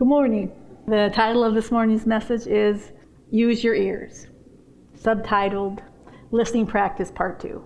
[0.00, 0.50] Good morning.
[0.88, 2.90] The title of this morning's message is
[3.30, 4.28] Use Your Ears,
[4.98, 5.80] subtitled
[6.30, 7.62] Listening Practice Part 2.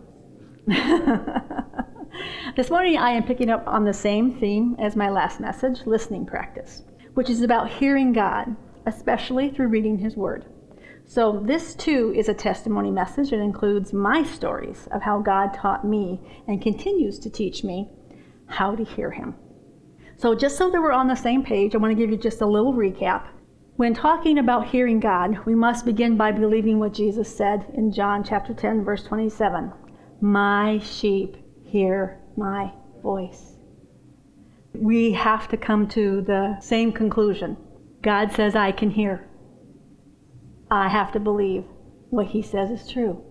[2.57, 6.27] this morning I am picking up on the same theme as my last message, listening
[6.27, 6.83] practice,
[7.15, 10.45] which is about hearing God, especially through reading His Word.
[11.07, 13.33] So, this too is a testimony message.
[13.33, 17.89] It includes my stories of how God taught me and continues to teach me
[18.47, 19.37] how to hear Him.
[20.17, 22.41] So, just so that we're on the same page, I want to give you just
[22.41, 23.27] a little recap.
[23.77, 28.23] When talking about hearing God, we must begin by believing what Jesus said in John
[28.23, 29.73] chapter 10, verse 27
[30.21, 32.73] My sheep hear my
[33.03, 33.57] voice.
[34.75, 37.57] We have to come to the same conclusion.
[38.03, 39.29] God says, I can hear.
[40.71, 41.65] I have to believe
[42.11, 43.23] what he says is true.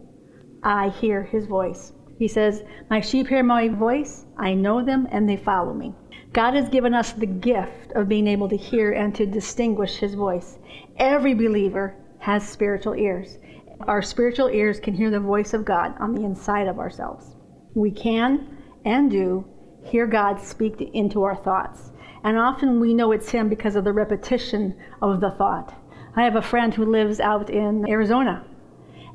[0.62, 1.94] I hear his voice.
[2.20, 5.96] He says, My sheep hear my voice, I know them, and they follow me.
[6.34, 10.16] God has given us the gift of being able to hear and to distinguish His
[10.16, 10.58] voice.
[10.98, 13.38] Every believer has spiritual ears.
[13.82, 17.36] Our spiritual ears can hear the voice of God on the inside of ourselves.
[17.76, 19.46] We can and do
[19.84, 21.92] hear God speak into our thoughts.
[22.24, 25.76] And often we know it's Him because of the repetition of the thought.
[26.16, 28.44] I have a friend who lives out in Arizona.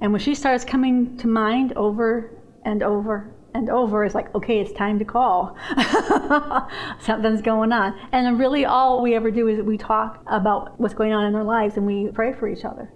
[0.00, 2.30] And when she starts coming to mind over
[2.64, 5.56] and over and over it's like okay it's time to call.
[7.00, 7.98] Something's going on.
[8.12, 11.44] And really all we ever do is we talk about what's going on in our
[11.44, 12.92] lives and we pray for each other.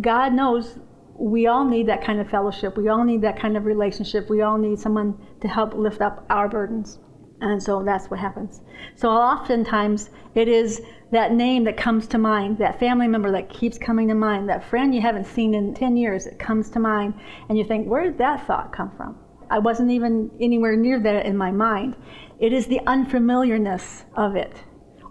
[0.00, 0.78] God knows
[1.18, 2.76] we all need that kind of fellowship.
[2.76, 4.30] We all need that kind of relationship.
[4.30, 6.98] We all need someone to help lift up our burdens.
[7.40, 8.60] And so that's what happens.
[8.96, 13.78] So oftentimes it is that name that comes to mind, that family member that keeps
[13.78, 17.14] coming to mind, that friend you haven't seen in 10 years that comes to mind,
[17.48, 19.16] and you think, where did that thought come from?
[19.50, 21.96] I wasn't even anywhere near that in my mind.
[22.38, 24.52] It is the unfamiliarness of it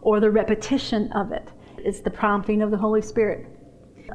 [0.02, 1.50] or the repetition of it.
[1.78, 3.48] It's the prompting of the Holy Spirit.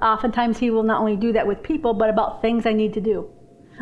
[0.00, 3.00] Oftentimes, He will not only do that with people, but about things I need to
[3.00, 3.30] do.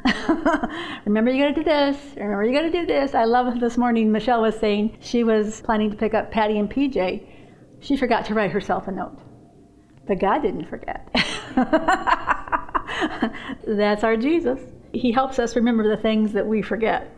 [1.05, 1.97] remember, you got to do this.
[2.17, 3.15] Remember, you got to do this.
[3.15, 6.71] I love this morning, Michelle was saying she was planning to pick up Patty and
[6.71, 7.27] PJ.
[7.81, 9.19] She forgot to write herself a note.
[10.07, 11.09] But God didn't forget.
[13.67, 14.61] That's our Jesus.
[14.93, 17.15] He helps us remember the things that we forget.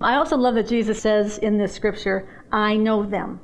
[0.00, 3.40] I also love that Jesus says in this scripture, I know them.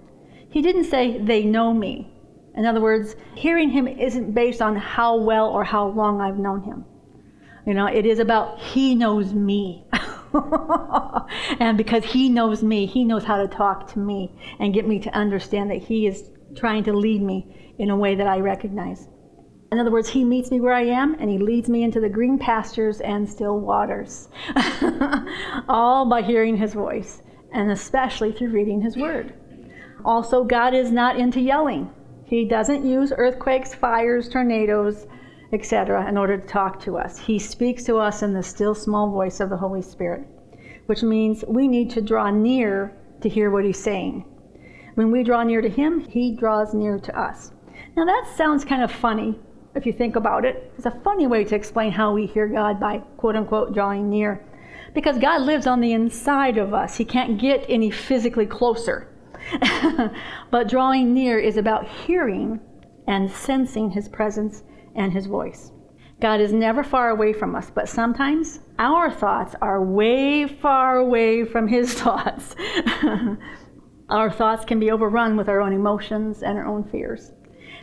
[0.51, 2.13] He didn't say, they know me.
[2.55, 6.63] In other words, hearing him isn't based on how well or how long I've known
[6.63, 6.85] him.
[7.67, 9.87] You know, it is about he knows me.
[11.61, 14.99] and because he knows me, he knows how to talk to me and get me
[15.01, 19.09] to understand that he is trying to lead me in a way that I recognize.
[19.73, 22.11] In other words, He meets me where I am and He leads me into the
[22.11, 24.29] green pastures and still waters.
[25.67, 27.23] All by hearing His voice,
[27.53, 29.33] and especially through reading His Word.
[30.05, 31.91] Also, God is not into yelling.
[32.27, 35.07] He doesn't use earthquakes, fires, tornadoes,
[35.55, 37.19] etc., in order to talk to us.
[37.19, 40.27] He speaks to us in the still small voice of the Holy Spirit,
[40.85, 44.27] which means we need to draw near to hear what He's saying.
[44.97, 47.53] When we draw near to Him, He draws near to us.
[47.97, 49.39] Now, that sounds kind of funny
[49.75, 50.73] if you think about it.
[50.77, 54.45] It's a funny way to explain how we hear God by quote unquote drawing near.
[54.95, 59.09] Because God lives on the inside of us, He can't get any physically closer.
[60.51, 62.61] but drawing near is about hearing
[63.07, 64.63] and sensing His presence
[64.95, 65.73] and His voice.
[66.21, 71.45] God is never far away from us, but sometimes our thoughts are way far away
[71.45, 72.55] from His thoughts.
[74.11, 77.33] our thoughts can be overrun with our own emotions and our own fears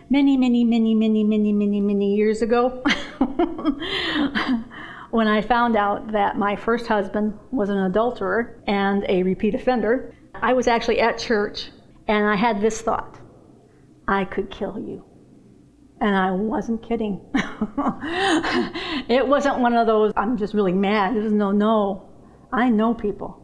[0.10, 2.84] many, many, many, many, many, many, many years ago,
[5.12, 10.16] when I found out that my first husband was an adulterer and a repeat offender,
[10.34, 11.70] I was actually at church
[12.08, 13.20] and I had this thought
[14.08, 15.06] I could kill you.
[16.02, 17.20] And I wasn't kidding.
[19.10, 21.18] it wasn't one of those, I'm just really mad.
[21.18, 22.10] It was no, no.
[22.52, 23.44] I know people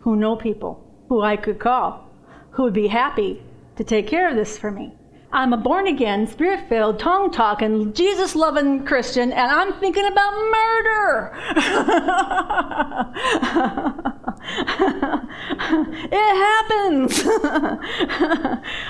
[0.00, 2.10] who know people who I could call
[2.50, 3.42] who would be happy
[3.76, 4.94] to take care of this for me.
[5.34, 10.34] I'm a born again, spirit filled, tongue talking, Jesus loving Christian, and I'm thinking about
[10.34, 11.32] murder.
[16.12, 17.22] it happens.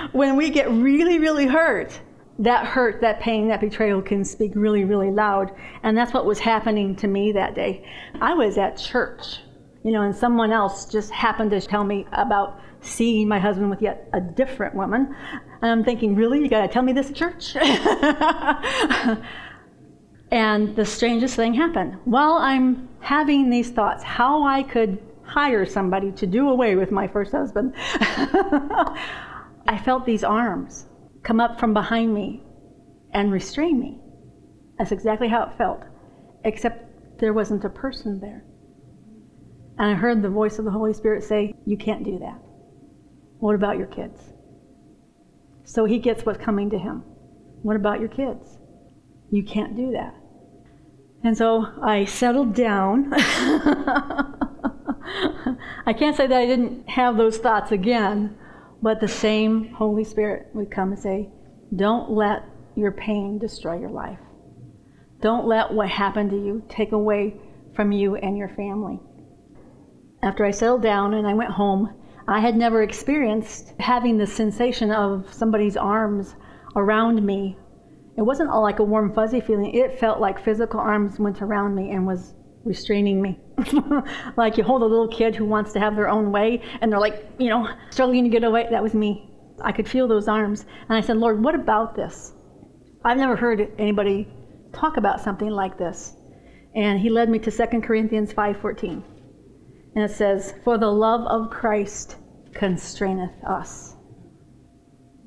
[0.12, 2.00] when we get really, really hurt,
[2.40, 5.52] that hurt, that pain, that betrayal can speak really, really loud.
[5.84, 7.86] And that's what was happening to me that day.
[8.20, 9.38] I was at church,
[9.84, 13.80] you know, and someone else just happened to tell me about seeing my husband with
[13.80, 15.14] yet a different woman.
[15.62, 16.40] And I'm thinking, really?
[16.40, 17.54] You got to tell me this at church?
[20.32, 21.98] and the strangest thing happened.
[22.04, 27.06] While I'm having these thoughts, how I could hire somebody to do away with my
[27.06, 30.86] first husband, I felt these arms
[31.22, 32.42] come up from behind me
[33.12, 34.00] and restrain me.
[34.78, 35.84] That's exactly how it felt,
[36.44, 38.42] except there wasn't a person there.
[39.78, 42.40] And I heard the voice of the Holy Spirit say, You can't do that.
[43.38, 44.31] What about your kids?
[45.72, 47.02] So he gets what's coming to him.
[47.62, 48.58] What about your kids?
[49.30, 50.14] You can't do that.
[51.24, 53.10] And so I settled down.
[55.86, 58.36] I can't say that I didn't have those thoughts again,
[58.82, 61.30] but the same Holy Spirit would come and say,
[61.74, 64.19] Don't let your pain destroy your life.
[65.22, 67.40] Don't let what happened to you take away
[67.74, 69.00] from you and your family.
[70.22, 71.94] After I settled down and I went home,
[72.28, 76.36] I had never experienced having the sensation of somebody's arms
[76.76, 77.56] around me.
[78.16, 79.74] It wasn't all like a warm, fuzzy feeling.
[79.74, 82.34] It felt like physical arms went around me and was
[82.64, 83.40] restraining me.
[84.36, 87.00] like you hold a little kid who wants to have their own way and they're
[87.00, 88.69] like, you know, struggling to get away.
[88.70, 89.28] That was me.
[89.60, 90.66] I could feel those arms.
[90.88, 92.34] And I said, Lord, what about this?
[93.04, 94.28] I've never heard anybody
[94.72, 96.14] talk about something like this.
[96.74, 99.02] And he led me to 2 Corinthians 5:14.
[99.94, 102.16] And it says, "For the love of Christ
[102.54, 103.96] constraineth us."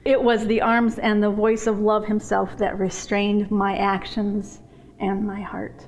[0.05, 4.61] It was the arms and the voice of love himself that restrained my actions
[4.99, 5.87] and my heart.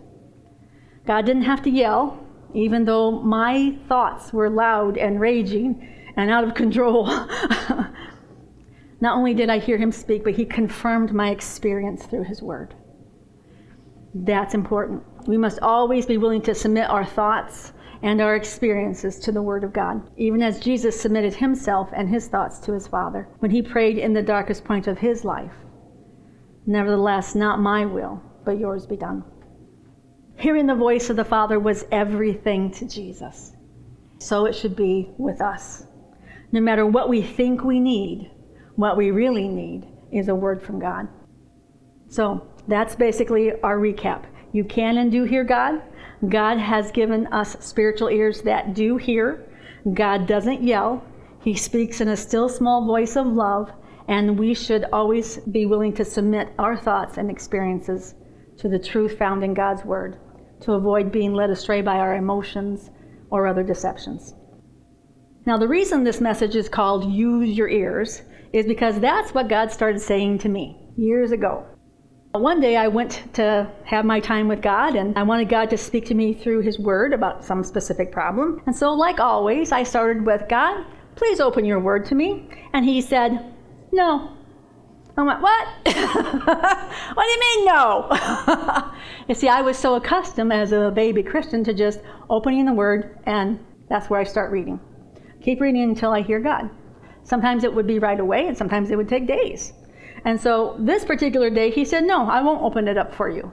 [1.05, 2.19] God didn't have to yell,
[2.53, 7.05] even though my thoughts were loud and raging and out of control.
[8.99, 12.73] Not only did I hear him speak, but he confirmed my experience through his word.
[14.15, 15.03] That's important.
[15.27, 19.63] We must always be willing to submit our thoughts and our experiences to the Word
[19.63, 23.61] of God, even as Jesus submitted himself and his thoughts to his Father when he
[23.61, 25.53] prayed in the darkest point of his life.
[26.65, 29.23] Nevertheless, not my will, but yours be done.
[30.37, 33.53] Hearing the voice of the Father was everything to Jesus.
[34.19, 35.85] So it should be with us.
[36.51, 38.31] No matter what we think we need,
[38.75, 41.07] what we really need is a word from God.
[42.09, 44.25] So that's basically our recap.
[44.53, 45.81] You can and do hear God.
[46.27, 49.45] God has given us spiritual ears that do hear.
[49.93, 51.03] God doesn't yell,
[51.43, 53.71] He speaks in a still small voice of love,
[54.07, 58.15] and we should always be willing to submit our thoughts and experiences
[58.57, 60.17] to the truth found in God's Word
[60.61, 62.89] to avoid being led astray by our emotions
[63.29, 64.33] or other deceptions.
[65.45, 68.23] Now, the reason this message is called Use Your Ears
[68.53, 71.65] is because that's what God started saying to me years ago.
[72.39, 75.77] One day I went to have my time with God and I wanted God to
[75.77, 78.61] speak to me through His Word about some specific problem.
[78.65, 80.85] And so, like always, I started with God,
[81.15, 82.49] please open your Word to me.
[82.73, 83.53] And He said,
[83.91, 84.33] No.
[85.17, 85.67] I went, What?
[85.85, 88.09] what do you mean, no?
[89.27, 91.99] you see, I was so accustomed as a baby Christian to just
[92.29, 93.59] opening the Word and
[93.89, 94.79] that's where I start reading.
[95.41, 96.69] Keep reading until I hear God.
[97.23, 99.73] Sometimes it would be right away, and sometimes it would take days.
[100.27, 103.49] And so this particular day, he said, No, I won't open it up for you.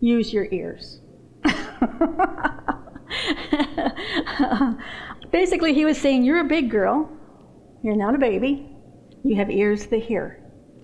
[0.00, 1.00] Use your ears.
[5.32, 7.10] Basically, he was saying, You're a big girl.
[7.82, 8.68] You're not a baby.
[9.24, 10.42] You have ears to hear.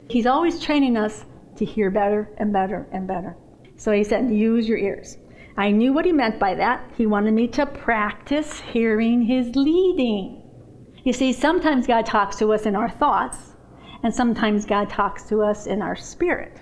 [0.08, 1.26] He's always training us
[1.56, 3.36] to hear better and better and better.
[3.76, 5.18] So he said, Use your ears.
[5.58, 6.90] I knew what he meant by that.
[6.96, 10.44] He wanted me to practice hearing his leading.
[11.04, 13.47] You see, sometimes God talks to us in our thoughts,
[14.02, 16.60] and sometimes God talks to us in our spirit.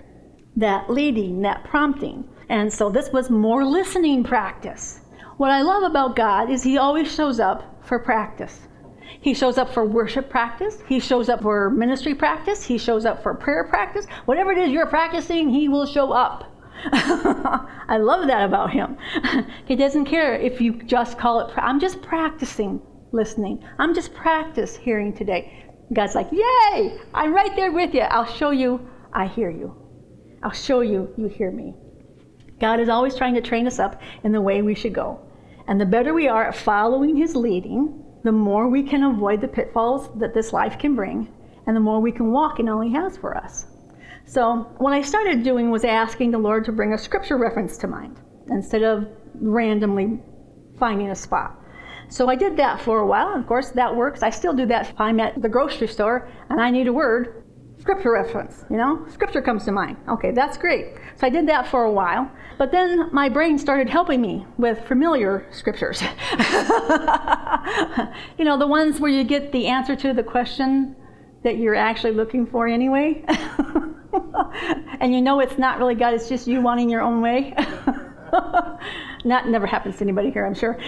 [0.57, 2.25] That leading, that prompting.
[2.49, 5.01] And so this was more listening practice.
[5.37, 8.67] What I love about God is He always shows up for practice.
[9.21, 10.83] He shows up for worship practice.
[10.89, 12.65] He shows up for ministry practice.
[12.65, 14.07] He shows up for prayer practice.
[14.25, 16.53] Whatever it is you're practicing, He will show up.
[16.93, 18.97] I love that about Him.
[19.67, 22.81] he doesn't care if you just call it, I'm just practicing
[23.13, 23.65] listening.
[23.79, 25.66] I'm just practice hearing today.
[25.93, 26.99] God's like, Yay!
[27.15, 28.03] I'm right there with you.
[28.03, 29.75] I'll show you I hear you.
[30.43, 31.75] I'll show you you hear me.
[32.61, 35.21] God is always trying to train us up in the way we should go.
[35.69, 39.49] And the better we are at following His leading, the more we can avoid the
[39.49, 41.33] pitfalls that this life can bring,
[41.67, 43.67] and the more we can walk in all He has for us.
[44.27, 47.87] So, what I started doing was asking the Lord to bring a scripture reference to
[47.87, 50.21] mind instead of randomly
[50.79, 51.61] finding a spot.
[52.09, 54.23] So I did that for a while, of course that works.
[54.23, 57.45] I still do that if I'm at the grocery store and I need a word,
[57.79, 59.07] scripture reference, you know?
[59.09, 59.97] Scripture comes to mind.
[60.09, 60.95] Okay, that's great.
[61.17, 62.31] So I did that for a while.
[62.59, 66.01] But then my brain started helping me with familiar scriptures.
[68.39, 70.97] you know, the ones where you get the answer to the question
[71.45, 73.25] that you're actually looking for anyway.
[75.01, 77.55] and you know it's not really God, it's just you wanting your own way.
[79.27, 80.79] That never happens to anybody here, I'm sure.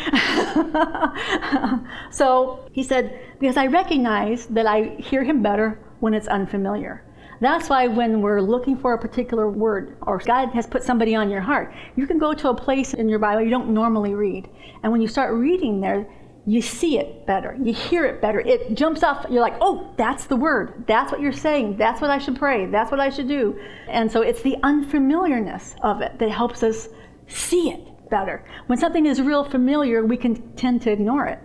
[2.13, 7.03] so he said, Because I recognize that I hear him better when it's unfamiliar.
[7.41, 11.31] That's why when we're looking for a particular word or God has put somebody on
[11.31, 14.49] your heart, you can go to a place in your Bible you don't normally read.
[14.83, 16.07] And when you start reading there,
[16.47, 17.57] you see it better.
[17.63, 18.41] You hear it better.
[18.41, 19.27] It jumps off.
[19.29, 20.85] You're like, oh, that's the word.
[20.87, 21.77] That's what you're saying.
[21.77, 22.67] That's what I should pray.
[22.67, 23.61] That's what I should do.
[23.87, 26.89] And so it's the unfamiliarness of it that helps us
[27.29, 28.45] see it better.
[28.67, 31.39] When something is real familiar, we can tend to ignore it.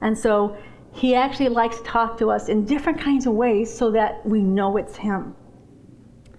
[0.00, 0.56] And so
[0.92, 4.42] he actually likes to talk to us in different kinds of ways so that we
[4.42, 5.34] know it's him.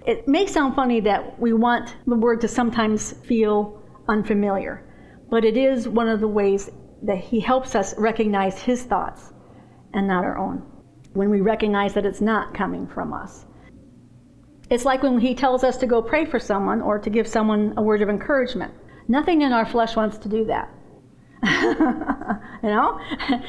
[0.06, 4.84] It may sound funny that we want the word to sometimes feel unfamiliar,
[5.30, 6.72] but it is one of the ways
[7.04, 9.34] that he helps us recognize his thoughts
[9.94, 10.64] and not our own
[11.14, 13.47] when we recognize that it's not coming from us.
[14.70, 17.74] It's like when he tells us to go pray for someone or to give someone
[17.78, 18.74] a word of encouragement.
[19.08, 20.70] Nothing in our flesh wants to do that.
[21.44, 23.00] you know?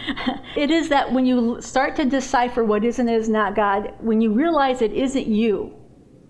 [0.56, 4.20] it is that when you start to decipher what is and is not God, when
[4.20, 5.74] you realize it isn't you,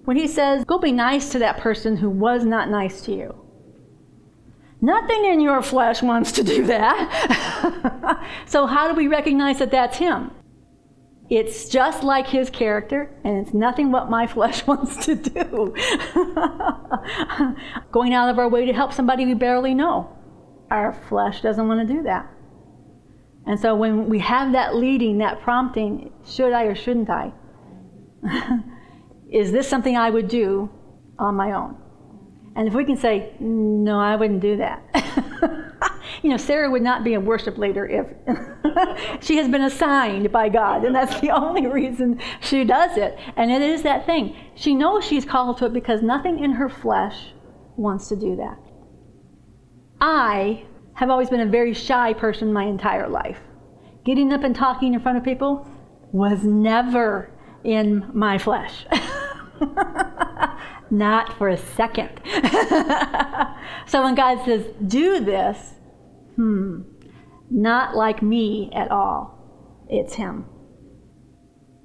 [0.04, 3.34] when he says, go be nice to that person who was not nice to you.
[4.80, 8.22] Nothing in your flesh wants to do that.
[8.46, 10.30] so, how do we recognize that that's him?
[11.30, 15.74] It's just like his character, and it's nothing what my flesh wants to do.
[17.92, 20.14] Going out of our way to help somebody we barely know
[20.70, 22.30] our flesh doesn't want to do that.
[23.46, 27.32] And so when we have that leading, that prompting, should I or shouldn't I?
[29.32, 30.70] is this something I would do
[31.18, 31.76] on my own?
[32.56, 34.82] And if we can say, no, I wouldn't do that.
[36.22, 40.48] You know, Sarah would not be a worship leader if she has been assigned by
[40.48, 43.18] God, and that's the only reason she does it.
[43.36, 44.36] And it is that thing.
[44.54, 47.32] She knows she's called to it because nothing in her flesh
[47.76, 48.58] wants to do that.
[50.00, 53.40] I have always been a very shy person my entire life.
[54.04, 55.66] Getting up and talking in front of people
[56.12, 57.30] was never
[57.64, 58.86] in my flesh.
[60.90, 62.10] Not for a second.
[63.86, 65.74] so when God says, do this,
[66.38, 66.82] hmm,
[67.50, 69.36] not like me at all.
[69.90, 70.46] It's Him.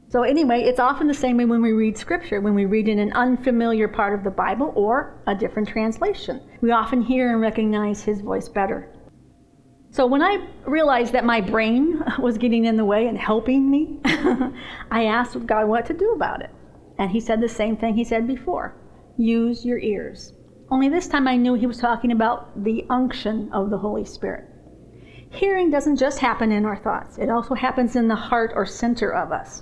[0.09, 2.99] So, anyway, it's often the same way when we read Scripture, when we read in
[2.99, 6.39] an unfamiliar part of the Bible or a different translation.
[6.61, 8.89] We often hear and recognize His voice better.
[9.89, 13.99] So, when I realized that my brain was getting in the way and helping me,
[14.05, 16.51] I asked God what to do about it.
[16.99, 18.75] And He said the same thing He said before
[19.17, 20.33] use your ears.
[20.73, 24.45] Only this time I knew He was talking about the unction of the Holy Spirit.
[25.29, 29.13] Hearing doesn't just happen in our thoughts, it also happens in the heart or center
[29.13, 29.61] of us.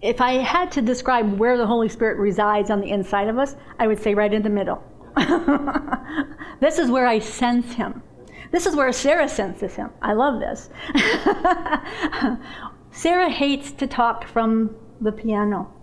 [0.00, 3.56] If I had to describe where the Holy Spirit resides on the inside of us,
[3.78, 4.82] I would say right in the middle.
[6.60, 8.02] this is where I sense Him.
[8.52, 9.90] This is where Sarah senses Him.
[10.00, 10.70] I love this.
[12.90, 15.75] Sarah hates to talk from the piano.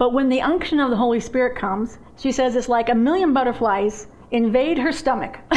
[0.00, 3.34] But when the unction of the Holy Spirit comes, she says it's like a million
[3.34, 5.38] butterflies invade her stomach.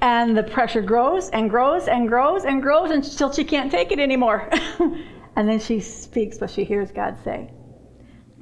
[0.00, 3.98] and the pressure grows and grows and grows and grows until she can't take it
[3.98, 4.48] anymore.
[5.36, 7.52] And then she speaks what she hears God say.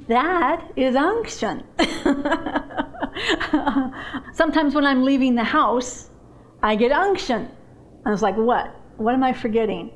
[0.08, 1.62] That is unction.
[4.32, 6.08] Sometimes when I'm leaving the house,
[6.62, 7.50] I get unction.
[8.06, 8.74] I was like, what?
[8.96, 9.90] What am I forgetting?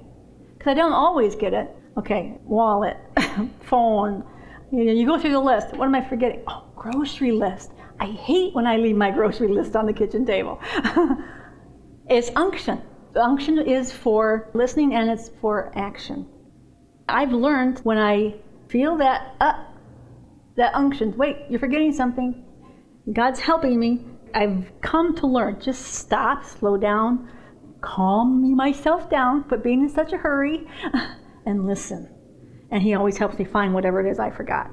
[0.58, 1.74] Because I don't always get it.
[1.96, 2.96] Okay, wallet,
[3.62, 4.24] phone.
[4.72, 5.74] You, know, you go through the list.
[5.74, 6.42] What am I forgetting?
[6.46, 7.72] Oh, grocery list.
[7.98, 10.60] I hate when I leave my grocery list on the kitchen table.
[12.08, 12.80] it's unction.
[13.16, 16.26] Unction is for listening and it's for action.
[17.08, 18.36] I've learned when I
[18.68, 19.64] feel that uh,
[20.56, 22.44] that unction, wait, you're forgetting something.
[23.12, 24.04] God's helping me.
[24.34, 25.60] I've come to learn.
[25.60, 27.28] Just stop, slow down,
[27.80, 30.68] calm myself down, quit being in such a hurry,
[31.46, 32.08] and listen.
[32.70, 34.70] And He always helps me find whatever it is I forgot.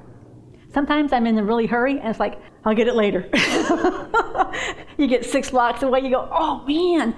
[0.74, 3.30] Sometimes I'm in a really hurry, and it's like, I'll get it later.
[4.98, 7.16] you get six blocks away, you go, oh man,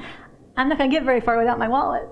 [0.56, 2.08] I'm not going to get very far without my wallet.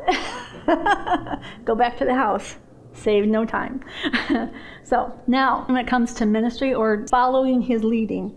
[1.65, 2.55] go back to the house
[2.97, 3.81] Save no time.
[4.83, 8.33] so now, when it comes to ministry or following his leading,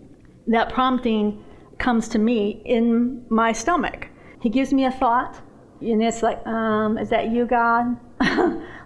[0.48, 1.42] that prompting
[1.78, 4.08] comes to me in my stomach.
[4.42, 5.40] He gives me a thought,
[5.80, 7.96] and it's like, um, is that you, God?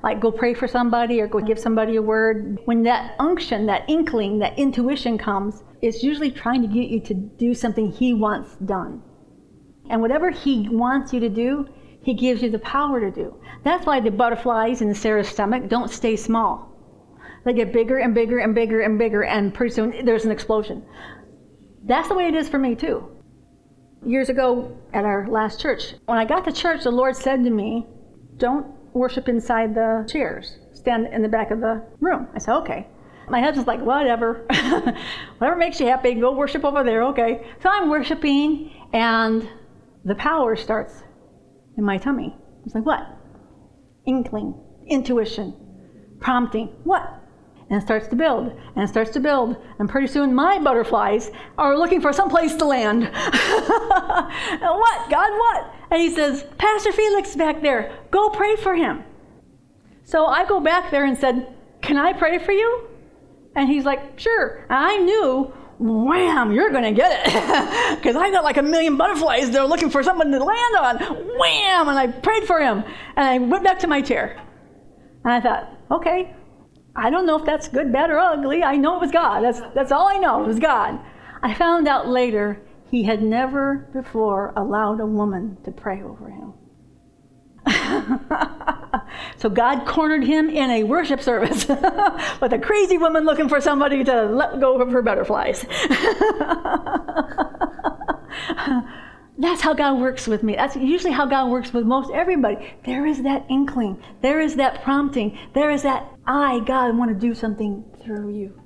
[0.04, 2.58] Like, go pray for somebody or go give somebody a word.
[2.66, 7.14] When that unction, that inkling, that intuition comes, it's usually trying to get you to
[7.14, 9.02] do something He wants done.
[9.88, 11.66] And whatever He wants you to do,
[12.02, 13.34] he gives you the power to do.
[13.64, 16.70] That's why the butterflies in Sarah's stomach don't stay small.
[17.46, 20.84] They get bigger and bigger and bigger and bigger, and pretty soon there's an explosion.
[21.86, 23.08] That's the way it is for me, too.
[24.04, 27.50] Years ago at our last church, when I got to church, the Lord said to
[27.50, 27.86] me,
[28.36, 32.28] Don't worship inside the chairs, stand in the back of the room.
[32.34, 32.86] I said, okay.
[33.28, 34.46] My husband's like, whatever.
[35.38, 37.46] whatever makes you happy, go worship over there, okay.
[37.62, 39.48] So I'm worshiping, and
[40.04, 41.02] the power starts
[41.76, 42.36] in my tummy.
[42.64, 43.02] It's like, what?
[44.06, 44.54] Inkling,
[44.86, 45.54] intuition,
[46.20, 46.68] prompting.
[46.84, 47.23] What?
[47.70, 52.02] And starts to build, and starts to build, and pretty soon my butterflies are looking
[52.02, 53.04] for some place to land.
[53.04, 55.10] what?
[55.10, 55.74] God, what?
[55.90, 59.02] And he says, Pastor Felix back there, go pray for him.
[60.04, 62.88] So I go back there and said, Can I pray for you?
[63.56, 64.66] And he's like, Sure.
[64.68, 67.94] And I knew, wham, you're to get it.
[68.04, 70.98] Because I got like a million butterflies they're looking for someone to land on.
[71.38, 71.88] Wham!
[71.88, 72.84] And I prayed for him.
[73.16, 74.38] And I went back to my chair.
[75.24, 76.34] And I thought, okay,
[76.96, 78.62] I don't know if that's good, bad, or ugly.
[78.62, 79.40] I know it was God.
[79.40, 80.44] That's, that's all I know.
[80.44, 81.00] It was God.
[81.42, 82.60] I found out later
[82.90, 86.52] he had never before allowed a woman to pray over him.
[89.36, 91.66] so God cornered him in a worship service
[92.40, 95.64] with a crazy woman looking for somebody to let go of her butterflies.
[99.44, 100.56] That's how God works with me.
[100.56, 102.74] That's usually how God works with most everybody.
[102.86, 107.14] There is that inkling, there is that prompting, there is that I, God, want to
[107.14, 108.58] do something through you.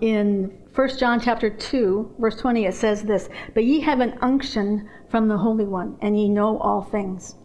[0.00, 4.90] In 1 John chapter 2, verse 20, it says this But ye have an unction
[5.08, 7.36] from the Holy One, and ye know all things.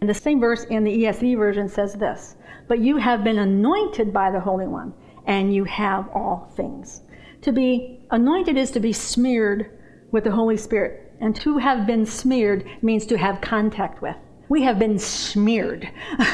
[0.00, 2.36] And the same verse in the ESV version says this
[2.66, 4.94] But you have been anointed by the Holy One,
[5.26, 7.02] and you have all things.
[7.42, 9.76] To be anointed is to be smeared
[10.12, 11.08] with the Holy Spirit.
[11.20, 14.16] And to have been smeared means to have contact with.
[14.48, 15.88] We have been smeared.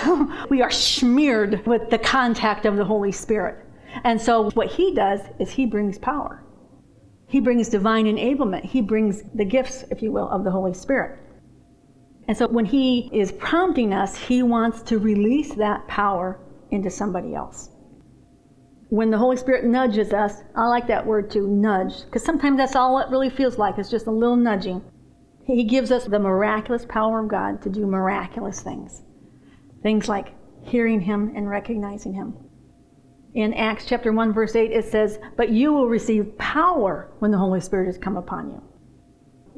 [0.50, 3.64] we are smeared with the contact of the Holy Spirit.
[4.04, 6.42] And so what he does is he brings power.
[7.28, 8.64] He brings divine enablement.
[8.64, 11.18] He brings the gifts, if you will, of the Holy Spirit.
[12.28, 16.38] And so when he is prompting us, he wants to release that power
[16.70, 17.70] into somebody else
[18.88, 22.76] when the Holy Spirit nudges us, I like that word too, nudge, because sometimes that's
[22.76, 23.78] all it really feels like.
[23.78, 24.84] It's just a little nudging.
[25.44, 29.02] He gives us the miraculous power of God to do miraculous things.
[29.82, 32.34] Things like hearing Him and recognizing Him.
[33.34, 37.38] In Acts chapter 1, verse 8, it says, But you will receive power when the
[37.38, 38.62] Holy Spirit has come upon you.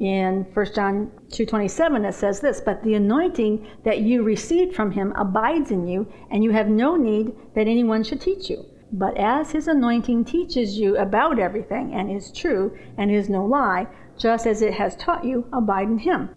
[0.05, 5.13] In 1 John 2.27, it says this, But the anointing that you received from Him
[5.15, 9.51] abides in you, and you have no need that anyone should teach you but as
[9.51, 14.61] his anointing teaches you about everything and is true and is no lie, just as
[14.61, 16.29] it has taught you, abide in him.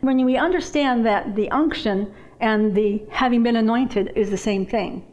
[0.00, 5.04] When we understand that the unction and the having been anointed is the same thing,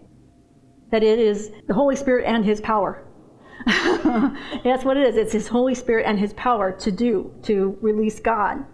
[0.91, 3.03] that it is the Holy Spirit and his power.
[3.65, 5.15] That's what it is.
[5.15, 8.65] It's his Holy Spirit and his power to do, to release God.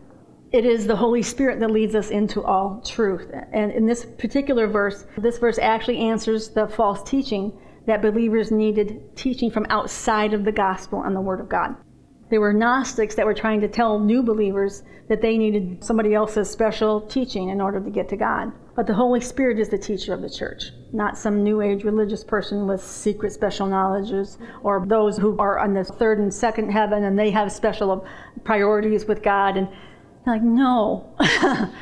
[0.52, 3.30] It is the Holy Spirit that leads us into all truth.
[3.54, 7.54] And in this particular verse, this verse actually answers the false teaching
[7.90, 11.76] that believers needed teaching from outside of the gospel and the Word of God.
[12.30, 16.48] There were Gnostics that were trying to tell new believers that they needed somebody else's
[16.48, 18.52] special teaching in order to get to God.
[18.76, 22.24] But the Holy Spirit is the teacher of the church, not some New Age religious
[22.24, 27.06] person with secret special knowledges or those who are on the third and second heaven
[27.06, 28.06] and they have special
[28.44, 29.58] priorities with God.
[29.58, 29.68] And
[30.30, 31.16] like, no,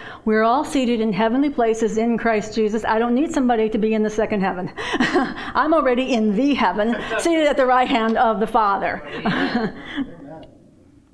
[0.25, 2.83] we're all seated in heavenly places in Christ Jesus.
[2.85, 4.71] I don't need somebody to be in the second heaven.
[4.77, 9.01] I'm already in the heaven, seated at the right hand of the Father.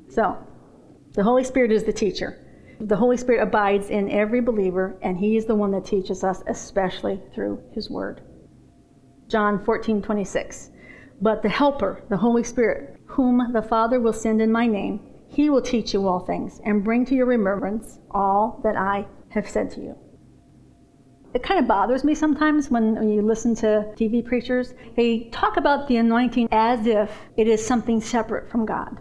[0.10, 0.38] so,
[1.13, 2.39] the Holy Spirit is the teacher.
[2.80, 6.41] The Holy Spirit abides in every believer, and He is the one that teaches us,
[6.48, 8.22] especially through His Word.
[9.28, 10.72] John 14, 26.
[11.22, 15.00] But the Helper, the Holy Spirit, whom the Father will send in my name,
[15.34, 19.50] he will teach you all things and bring to your remembrance all that I have
[19.50, 19.98] said to you.
[21.34, 24.76] It kind of bothers me sometimes when you listen to TV preachers.
[24.96, 29.00] They talk about the anointing as if it is something separate from God.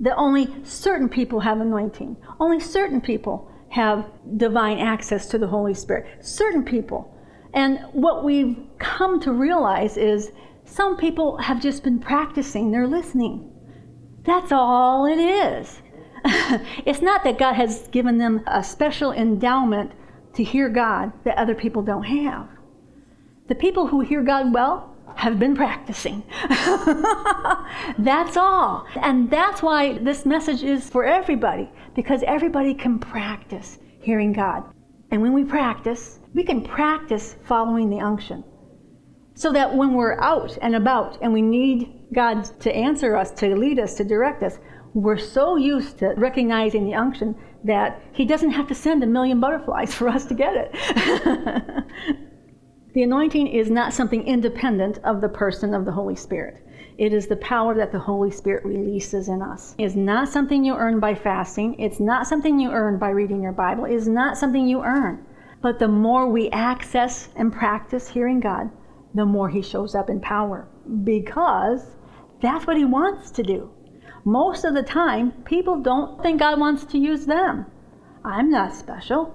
[0.00, 4.04] That only certain people have anointing, only certain people have
[4.36, 7.16] divine access to the Holy Spirit, certain people.
[7.54, 10.32] And what we've come to realize is
[10.66, 13.51] some people have just been practicing their listening.
[14.24, 15.82] That's all it is.
[16.86, 19.92] it's not that God has given them a special endowment
[20.34, 22.48] to hear God that other people don't have.
[23.48, 26.22] The people who hear God well have been practicing.
[27.98, 28.86] that's all.
[28.96, 34.64] And that's why this message is for everybody, because everybody can practice hearing God.
[35.10, 38.44] And when we practice, we can practice following the unction.
[39.34, 43.56] So that when we're out and about and we need God to answer us, to
[43.56, 44.58] lead us, to direct us,
[44.94, 49.40] we're so used to recognizing the unction that He doesn't have to send a million
[49.40, 51.84] butterflies for us to get it.
[52.94, 56.62] The anointing is not something independent of the person of the Holy Spirit.
[56.98, 59.74] It is the power that the Holy Spirit releases in us.
[59.78, 61.80] It's not something you earn by fasting.
[61.80, 63.86] It's not something you earn by reading your Bible.
[63.86, 65.24] It's not something you earn.
[65.62, 68.70] But the more we access and practice hearing God,
[69.14, 70.68] the more He shows up in power.
[71.02, 71.96] Because
[72.42, 73.70] that's what He wants to do.
[74.24, 77.66] Most of the time, people don't think God wants to use them.
[78.24, 79.34] I'm not special.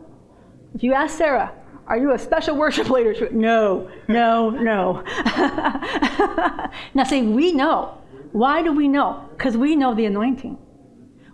[0.74, 1.54] If you ask Sarah,
[1.88, 3.16] are you a special worship leader?
[3.16, 5.04] She, no, no, no.
[6.94, 7.98] now, see, we know.
[8.34, 9.26] Why do we know?
[9.32, 10.58] Because we know the anointing.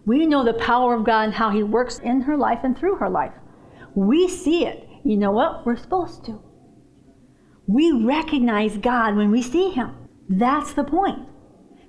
[0.06, 2.96] We know the power of God and how He works in her life and through
[2.98, 3.34] her life.
[3.96, 4.88] We see it.
[5.04, 5.66] You know what?
[5.66, 6.42] We're supposed to.
[7.68, 9.96] We recognize God when we see Him.
[10.30, 11.28] That's the point.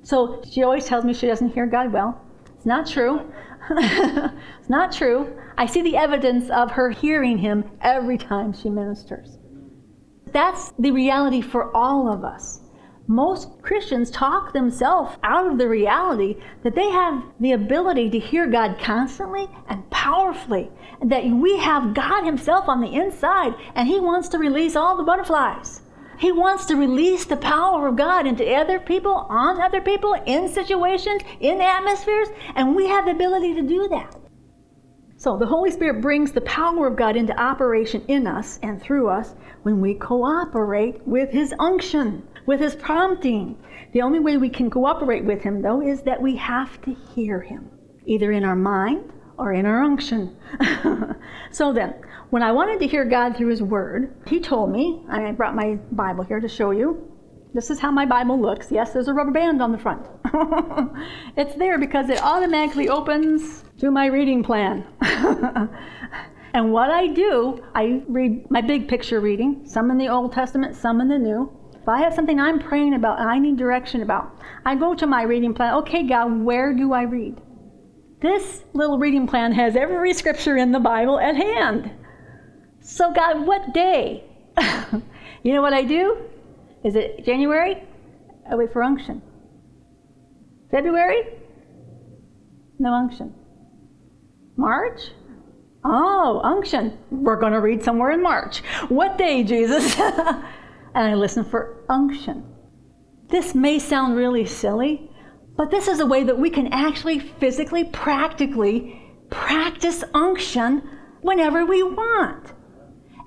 [0.05, 2.21] So she always tells me she doesn't hear God well.
[2.55, 3.33] It's not true.
[3.71, 5.35] it's not true.
[5.57, 9.39] I see the evidence of her hearing him every time she ministers.
[10.33, 12.61] That's the reality for all of us.
[13.07, 18.47] Most Christians talk themselves out of the reality that they have the ability to hear
[18.47, 24.01] God constantly and powerfully, and that we have God Himself on the inside, and He
[24.01, 25.83] wants to release all the butterflies.
[26.19, 30.49] He wants to release the power of God into other people, on other people, in
[30.49, 34.17] situations, in atmospheres, and we have the ability to do that.
[35.17, 39.09] So the Holy Spirit brings the power of God into operation in us and through
[39.09, 43.57] us when we cooperate with His unction, with His prompting.
[43.93, 47.41] The only way we can cooperate with Him, though, is that we have to hear
[47.41, 47.71] Him,
[48.05, 50.37] either in our mind or in our unction.
[51.51, 51.95] so then,
[52.31, 55.77] when I wanted to hear God through His Word, He told me, I brought my
[55.93, 57.11] Bible here to show you.
[57.55, 58.73] This is how my Bible looks.
[58.73, 60.05] Yes, there's a rubber band on the front.
[61.37, 64.85] it's there because it automatically opens to my reading plan.
[66.55, 70.75] and what I do, I read my big picture reading, some in the Old Testament,
[70.75, 71.57] some in the New.
[71.81, 75.07] If I have something I'm praying about and I need direction about, I go to
[75.07, 75.75] my reading plan.
[75.75, 77.41] Okay, God, where do I read?
[78.21, 81.93] This little reading plan has every scripture in the Bible at hand.
[82.87, 84.25] So, God, what day?
[85.43, 86.19] you know what I do?
[86.85, 87.83] Is it January?
[88.49, 89.23] I wait for unction.
[90.71, 91.23] February?
[92.79, 93.35] No unction.
[94.59, 95.01] March?
[95.83, 96.99] Oh, unction.
[97.11, 98.59] We're going to read somewhere in March.
[98.91, 99.99] What day, Jesus?
[99.99, 100.45] and
[100.95, 102.45] I listen for unction.
[103.29, 105.11] This may sound really silly,
[105.57, 110.83] but this is a way that we can actually physically, practically practice unction
[111.23, 112.53] whenever we want.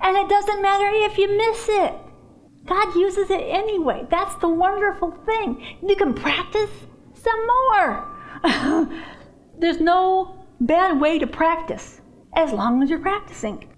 [0.01, 1.93] And it doesn't matter if you miss it.
[2.65, 4.05] God uses it anyway.
[4.09, 5.77] That's the wonderful thing.
[5.87, 6.69] You can practice
[7.13, 8.07] some more.
[9.59, 12.01] There's no bad way to practice
[12.35, 13.73] as long as you're practicing.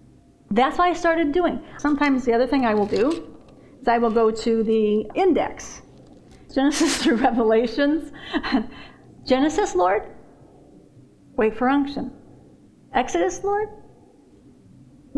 [0.51, 1.63] That's what I started doing.
[1.77, 3.35] Sometimes the other thing I will do
[3.81, 5.81] is I will go to the index
[6.53, 8.11] Genesis through Revelations.
[9.25, 10.03] Genesis, Lord,
[11.35, 12.11] wait for unction.
[12.93, 13.69] Exodus, Lord,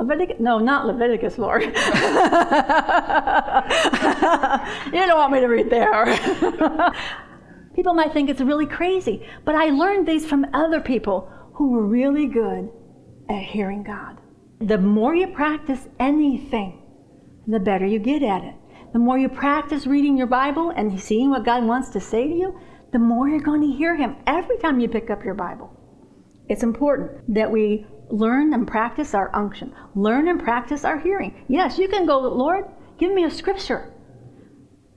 [0.02, 0.38] Leviticus?
[0.40, 1.62] No, not Leviticus, Lord.
[1.64, 1.78] you don't
[5.18, 6.06] want me to read there.
[7.76, 11.86] people might think it's really crazy, but I learned these from other people who were
[11.86, 12.72] really good
[13.30, 14.18] at hearing God.
[14.60, 16.82] The more you practice anything,
[17.46, 18.56] the better you get at it.
[18.94, 22.34] The more you practice reading your Bible and seeing what God wants to say to
[22.34, 22.60] you,
[22.92, 25.72] the more you're going to hear Him every time you pick up your Bible.
[26.50, 31.46] It's important that we learn and practice our unction, learn and practice our hearing.
[31.48, 32.66] Yes, you can go, Lord,
[32.98, 33.94] give me a scripture.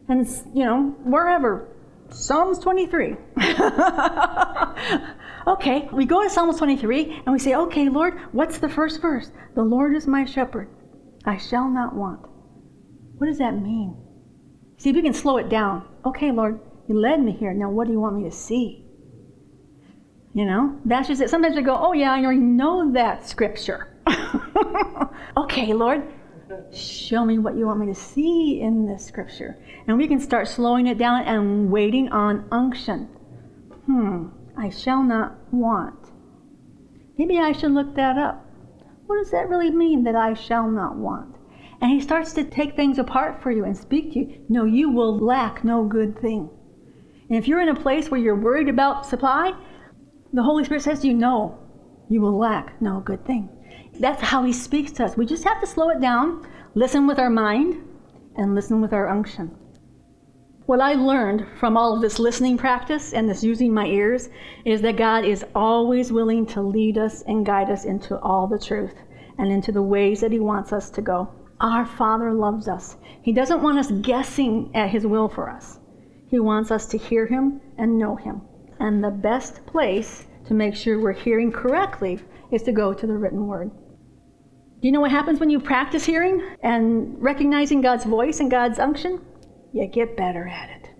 [0.08, 1.68] And, you know, wherever,
[2.10, 3.16] Psalms 23.
[5.46, 9.30] okay, we go to Psalms 23 and we say, okay, Lord, what's the first verse?
[9.54, 10.68] The Lord is my shepherd.
[11.24, 12.20] I shall not want.
[13.16, 13.96] What does that mean?
[14.76, 15.86] See, if we can slow it down.
[16.04, 17.54] Okay, Lord, you led me here.
[17.54, 18.83] Now, what do you want me to see?
[20.34, 21.30] You know, that's just it.
[21.30, 23.96] Sometimes we go, oh, yeah, I already know that scripture.
[25.36, 26.02] okay, Lord,
[26.72, 29.56] show me what you want me to see in this scripture.
[29.86, 33.06] And we can start slowing it down and waiting on unction.
[33.86, 36.10] Hmm, I shall not want.
[37.16, 38.44] Maybe I should look that up.
[39.06, 41.36] What does that really mean that I shall not want?
[41.80, 44.44] And he starts to take things apart for you and speak to you.
[44.48, 46.50] No, you will lack no good thing.
[47.28, 49.52] And if you're in a place where you're worried about supply,
[50.34, 51.56] the Holy Spirit says to you, No,
[52.08, 53.48] you will lack no good thing.
[54.00, 55.16] That's how He speaks to us.
[55.16, 56.44] We just have to slow it down,
[56.74, 57.80] listen with our mind,
[58.36, 59.56] and listen with our unction.
[60.66, 64.28] What I learned from all of this listening practice and this using my ears
[64.64, 68.58] is that God is always willing to lead us and guide us into all the
[68.58, 68.94] truth
[69.38, 71.28] and into the ways that He wants us to go.
[71.60, 72.96] Our Father loves us.
[73.22, 75.78] He doesn't want us guessing at His will for us.
[76.28, 78.42] He wants us to hear Him and know Him.
[78.84, 82.20] And the best place to make sure we're hearing correctly
[82.52, 83.70] is to go to the written word.
[83.70, 88.78] Do you know what happens when you practice hearing and recognizing God's voice and God's
[88.78, 89.22] unction?
[89.72, 90.90] You get better at it.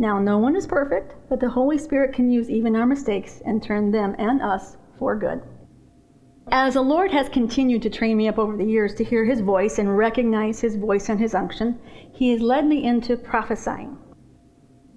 [0.00, 3.62] Now, no one is perfect, but the Holy Spirit can use even our mistakes and
[3.62, 5.40] turn them and us for good.
[6.50, 9.42] As the Lord has continued to train me up over the years to hear His
[9.42, 11.78] voice and recognize His voice and His unction,
[12.12, 13.96] He has led me into prophesying.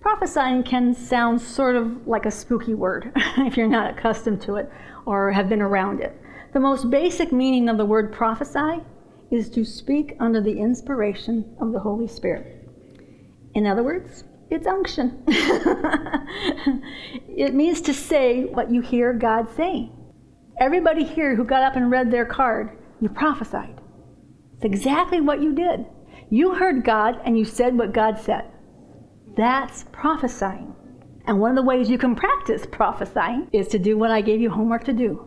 [0.02, 4.68] Prophesying can sound sort of like a spooky word if you're not accustomed to it
[5.06, 6.20] or have been around it.
[6.54, 8.82] The most basic meaning of the word prophesy
[9.30, 12.68] is to speak under the inspiration of the Holy Spirit.
[13.54, 15.24] In other words, it's unction.
[17.28, 19.96] it means to say what you hear God saying.
[20.60, 23.80] Everybody here who got up and read their card, you prophesied.
[24.56, 25.86] It's exactly what you did.
[26.30, 28.51] You heard God and you said what God said.
[29.36, 30.76] That's prophesying.
[31.26, 34.42] And one of the ways you can practice prophesying is to do what I gave
[34.42, 35.26] you homework to do.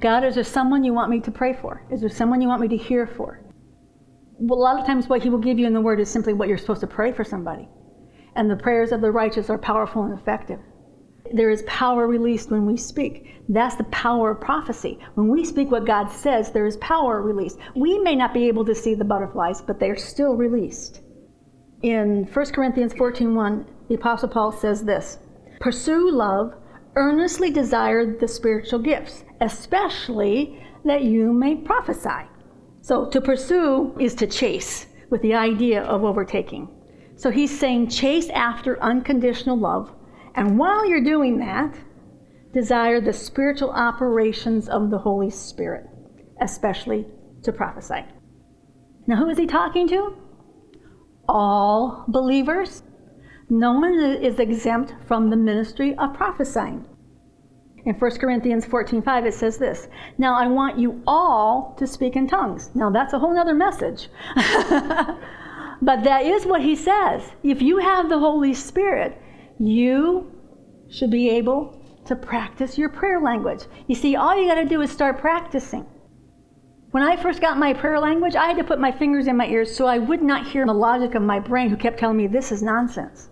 [0.00, 1.84] God, is there someone you want me to pray for?
[1.90, 3.40] Is there someone you want me to hear for?
[4.38, 6.32] Well, a lot of times, what He will give you in the Word is simply
[6.32, 7.68] what you're supposed to pray for somebody.
[8.36, 10.60] And the prayers of the righteous are powerful and effective.
[11.32, 13.42] There is power released when we speak.
[13.48, 14.98] That's the power of prophecy.
[15.14, 17.58] When we speak what God says, there is power released.
[17.74, 21.00] We may not be able to see the butterflies, but they are still released
[21.84, 25.18] in 1 Corinthians 14:1, the apostle Paul says this:
[25.60, 26.54] "Pursue love,
[26.96, 32.24] earnestly desire the spiritual gifts, especially that you may prophesy."
[32.80, 36.68] So to pursue is to chase with the idea of overtaking.
[37.16, 39.92] So he's saying chase after unconditional love,
[40.34, 41.74] and while you're doing that,
[42.54, 45.84] desire the spiritual operations of the Holy Spirit,
[46.40, 47.06] especially
[47.42, 48.06] to prophesy.
[49.06, 50.14] Now, who is he talking to?
[51.28, 52.82] All believers.
[53.48, 56.86] No one is exempt from the ministry of prophesying.
[57.84, 62.26] In 1 Corinthians 14:5 it says this, "Now I want you all to speak in
[62.26, 64.08] tongues." Now that's a whole other message.
[65.82, 67.32] but that is what he says.
[67.42, 69.20] If you have the Holy Spirit,
[69.58, 70.32] you
[70.88, 73.64] should be able to practice your prayer language.
[73.86, 75.84] You see, all you got to do is start practicing.
[76.94, 79.48] When I first got my prayer language, I had to put my fingers in my
[79.48, 82.28] ears so I would not hear the logic of my brain who kept telling me
[82.28, 83.30] this is nonsense.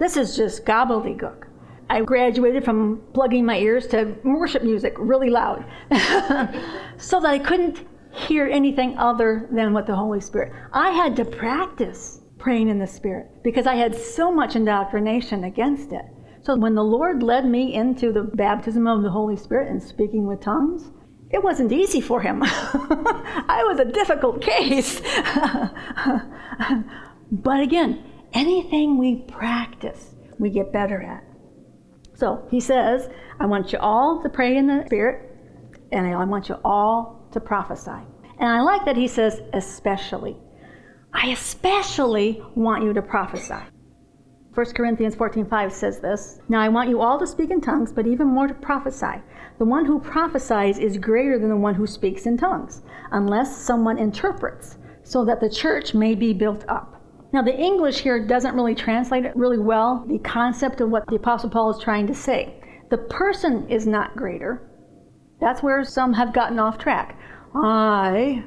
[0.00, 1.44] This is just gobbledygook.
[1.88, 5.64] I graduated from plugging my ears to worship music really loud
[6.96, 10.52] so that I couldn't hear anything other than what the Holy Spirit.
[10.72, 15.92] I had to practice praying in the Spirit because I had so much indoctrination against
[15.92, 16.04] it.
[16.42, 20.26] So when the Lord led me into the baptism of the Holy Spirit and speaking
[20.26, 20.90] with tongues,
[21.30, 22.42] it wasn't easy for him.
[22.42, 25.00] I was a difficult case.
[27.30, 31.24] but again, anything we practice, we get better at.
[32.14, 35.36] So he says, I want you all to pray in the Spirit,
[35.92, 38.02] and I want you all to prophesy.
[38.38, 40.36] And I like that he says, especially.
[41.12, 43.62] I especially want you to prophesy.
[44.58, 46.40] 1 Corinthians 14:5 says this.
[46.48, 49.22] Now I want you all to speak in tongues, but even more to prophesy.
[49.56, 53.98] The one who prophesies is greater than the one who speaks in tongues, unless someone
[53.98, 57.00] interprets, so that the church may be built up.
[57.32, 61.14] Now the English here doesn't really translate it really well, the concept of what the
[61.14, 62.60] apostle Paul is trying to say.
[62.90, 64.68] The person is not greater.
[65.40, 67.16] That's where some have gotten off track.
[67.54, 68.42] I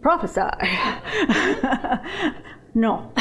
[0.00, 0.40] prophesy.
[2.74, 3.12] No.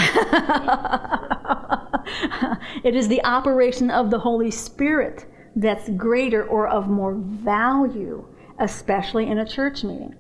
[2.84, 8.26] it is the operation of the Holy Spirit that's greater or of more value,
[8.60, 10.16] especially in a church meeting.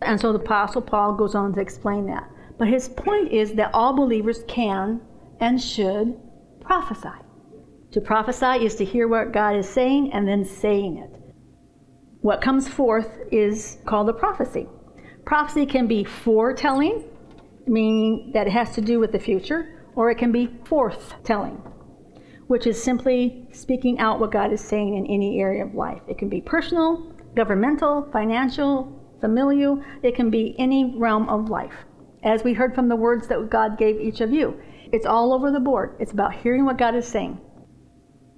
[0.00, 2.28] And so the Apostle Paul goes on to explain that.
[2.58, 5.00] But his point is that all believers can
[5.40, 6.18] and should
[6.60, 7.08] prophesy.
[7.92, 11.10] To prophesy is to hear what God is saying and then saying it.
[12.20, 14.68] What comes forth is called a prophecy.
[15.24, 17.04] Prophecy can be foretelling,
[17.66, 21.60] meaning that it has to do with the future, or it can be forthtelling,
[22.46, 26.02] which is simply speaking out what God is saying in any area of life.
[26.08, 31.74] It can be personal, governmental, financial, familial, it can be any realm of life.
[32.24, 34.60] As we heard from the words that God gave each of you,
[34.92, 35.96] it's all over the board.
[35.98, 37.40] It's about hearing what God is saying.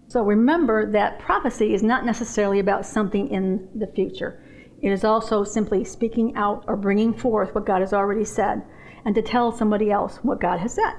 [0.08, 4.42] So remember that prophecy is not necessarily about something in the future.
[4.80, 8.62] It is also simply speaking out or bringing forth what God has already said
[9.04, 10.94] and to tell somebody else what God has said.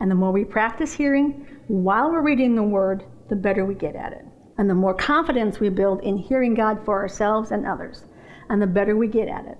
[0.00, 3.96] And the more we practice hearing while we're reading the Word, the better we get
[3.96, 4.24] at it.
[4.58, 8.04] And the more confidence we build in hearing God for ourselves and others,
[8.48, 9.58] and the better we get at it.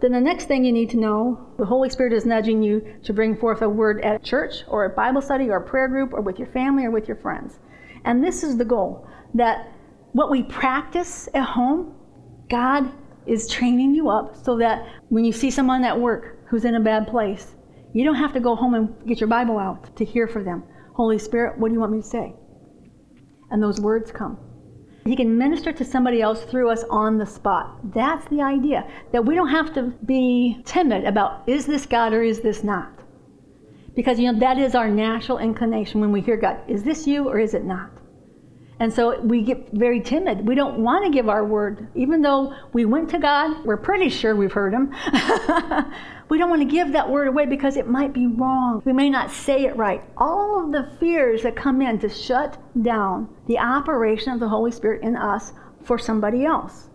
[0.00, 3.14] Then the next thing you need to know the Holy Spirit is nudging you to
[3.14, 6.20] bring forth a word at church or a Bible study or a prayer group or
[6.20, 7.58] with your family or with your friends.
[8.04, 9.72] And this is the goal that
[10.12, 11.94] what we practice at home,
[12.50, 12.92] God
[13.26, 16.80] is training you up so that when you see someone at work who's in a
[16.80, 17.54] bad place,
[17.92, 20.64] you don't have to go home and get your Bible out to hear for them.
[20.94, 22.34] Holy Spirit, what do you want me to say?
[23.50, 24.38] And those words come.
[25.04, 27.92] He can minister to somebody else through us on the spot.
[27.92, 28.88] That's the idea.
[29.12, 32.90] That we don't have to be timid about is this God or is this not?
[33.94, 36.58] Because you know that is our natural inclination when we hear God.
[36.68, 37.90] Is this you or is it not?
[38.78, 40.46] And so we get very timid.
[40.46, 41.88] We don't want to give our word.
[41.94, 44.92] Even though we went to God, we're pretty sure we've heard Him.
[46.28, 48.82] we don't want to give that word away because it might be wrong.
[48.84, 50.02] We may not say it right.
[50.18, 54.72] All of the fears that come in to shut down the operation of the Holy
[54.72, 56.90] Spirit in us for somebody else.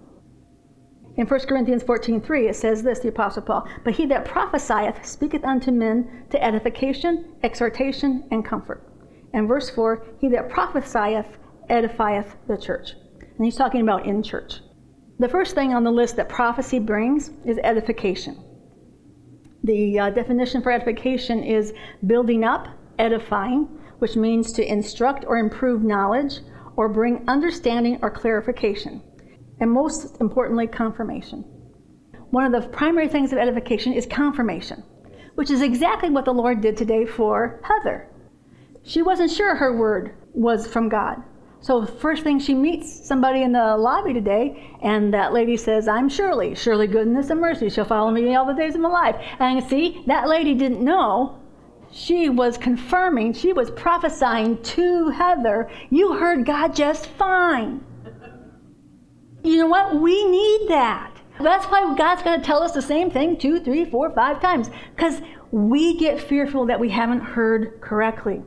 [1.17, 5.44] In 1 Corinthians 14:3 it says this, the Apostle Paul, But he that prophesieth speaketh
[5.44, 8.88] unto men to edification, exhortation, and comfort.
[9.34, 11.38] And verse 4, He that prophesieth
[11.69, 12.93] edifieth the church.
[13.38, 14.62] And he's talking about in church.
[15.19, 18.43] The first thing on the list that prophecy brings is edification.
[19.63, 21.74] The uh, definition for edification is
[22.08, 23.67] building up, edifying,
[24.00, 26.39] which means to instruct or improve knowledge
[26.76, 29.04] or bring understanding or clarification.
[29.60, 31.43] And most importantly, confirmation.
[32.32, 34.84] One of the primary things of edification is confirmation,
[35.36, 38.08] which is exactly what the Lord did today for Heather.
[38.84, 41.21] She wasn't sure her word was from God.
[41.62, 46.10] So first thing she meets somebody in the lobby today, and that lady says, "I'm
[46.10, 46.56] Shirley.
[46.56, 50.04] Shirley, goodness and mercy shall follow me all the days of my life." And see,
[50.08, 51.38] that lady didn't know.
[51.91, 53.34] She was confirming.
[53.34, 55.69] She was prophesying to Heather.
[55.89, 57.84] You heard God just fine.
[59.43, 59.95] You know what?
[59.95, 61.12] We need that.
[61.39, 64.69] That's why God's going to tell us the same thing two, three, four, five times,
[64.95, 65.21] because
[65.52, 68.41] we get fearful that we haven't heard correctly.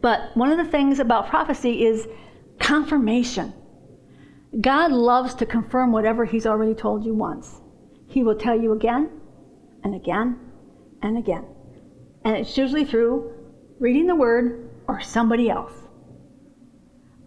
[0.00, 2.08] But one of the things about prophecy is
[2.58, 3.52] Confirmation.
[4.60, 7.60] God loves to confirm whatever He's already told you once.
[8.06, 9.10] He will tell you again
[9.82, 10.38] and again
[11.02, 11.44] and again.
[12.24, 13.32] And it's usually through
[13.78, 15.72] reading the Word or somebody else.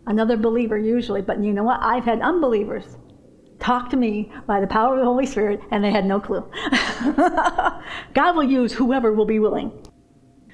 [0.07, 1.79] Another believer, usually, but you know what?
[1.81, 2.97] I've had unbelievers
[3.59, 6.43] talk to me by the power of the Holy Spirit, and they had no clue.
[8.13, 9.71] God will use whoever will be willing.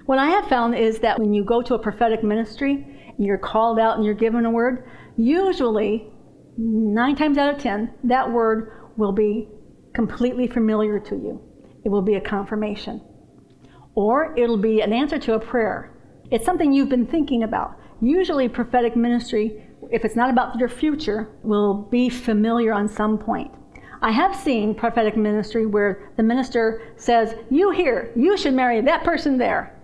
[0.06, 3.80] What I have found is that when you go to a prophetic ministry, you're called
[3.80, 6.08] out and you're given a word, usually,
[6.58, 9.48] nine times out of ten, that word will be
[9.94, 11.42] completely familiar to you.
[11.84, 13.02] It will be a confirmation.
[13.96, 15.92] Or it'll be an answer to a prayer.
[16.30, 17.78] It's something you've been thinking about.
[18.02, 23.52] Usually, prophetic ministry, if it's not about your future, will be familiar on some point.
[24.02, 29.04] I have seen prophetic ministry where the minister says, You here, you should marry that
[29.04, 29.80] person there.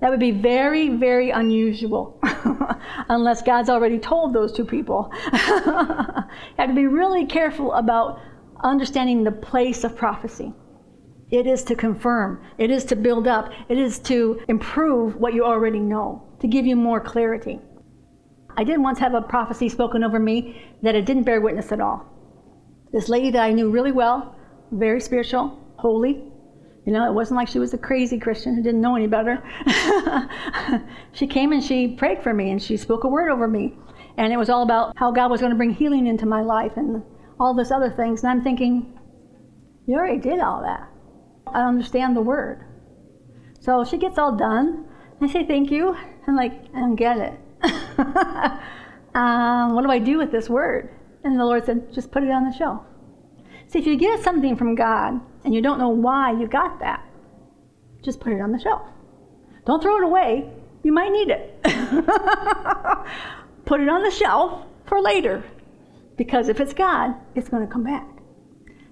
[0.00, 2.18] That would be very, very unusual,
[3.08, 5.12] unless God's already told those two people.
[5.32, 5.38] you
[6.56, 8.20] have to be really careful about
[8.62, 10.52] understanding the place of prophecy.
[11.30, 15.44] It is to confirm, it is to build up, it is to improve what you
[15.44, 17.60] already know, to give you more clarity.
[18.56, 21.80] I did once have a prophecy spoken over me that it didn't bear witness at
[21.80, 22.06] all.
[22.92, 24.34] This lady that I knew really well,
[24.72, 26.29] very spiritual, holy,
[26.90, 29.40] you know, it wasn't like she was a crazy Christian who didn't know any better.
[31.12, 33.78] she came and she prayed for me and she spoke a word over me.
[34.16, 36.72] And it was all about how God was going to bring healing into my life
[36.74, 37.00] and
[37.38, 38.24] all this other things.
[38.24, 38.98] And I'm thinking,
[39.86, 40.88] you already did all that.
[41.46, 42.66] I understand the word.
[43.60, 44.86] So she gets all done.
[45.20, 45.96] I say, thank you.
[46.26, 47.38] I'm like, I don't get it.
[49.14, 50.90] um, what do I do with this word?
[51.22, 52.82] And the Lord said, just put it on the shelf.
[53.68, 57.04] See, if you get something from God and you don't know why you got that,
[58.02, 58.82] just put it on the shelf.
[59.66, 60.50] Don't throw it away.
[60.82, 61.62] You might need it.
[63.64, 65.44] put it on the shelf for later
[66.16, 68.06] because if it's God, it's going to come back.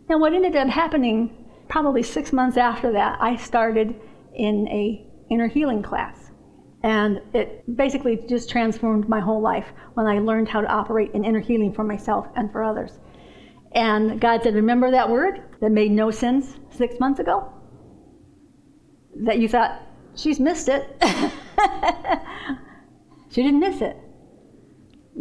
[0.09, 3.95] Now, what ended up happening probably six months after that, I started
[4.35, 6.31] in a inner healing class.
[6.83, 11.25] And it basically just transformed my whole life when I learned how to operate in
[11.25, 12.99] inner healing for myself and for others.
[13.73, 17.53] And God said, Remember that word that made no sense six months ago?
[19.17, 19.83] That you thought,
[20.19, 21.01] She's missed it.
[23.31, 23.97] she didn't miss it.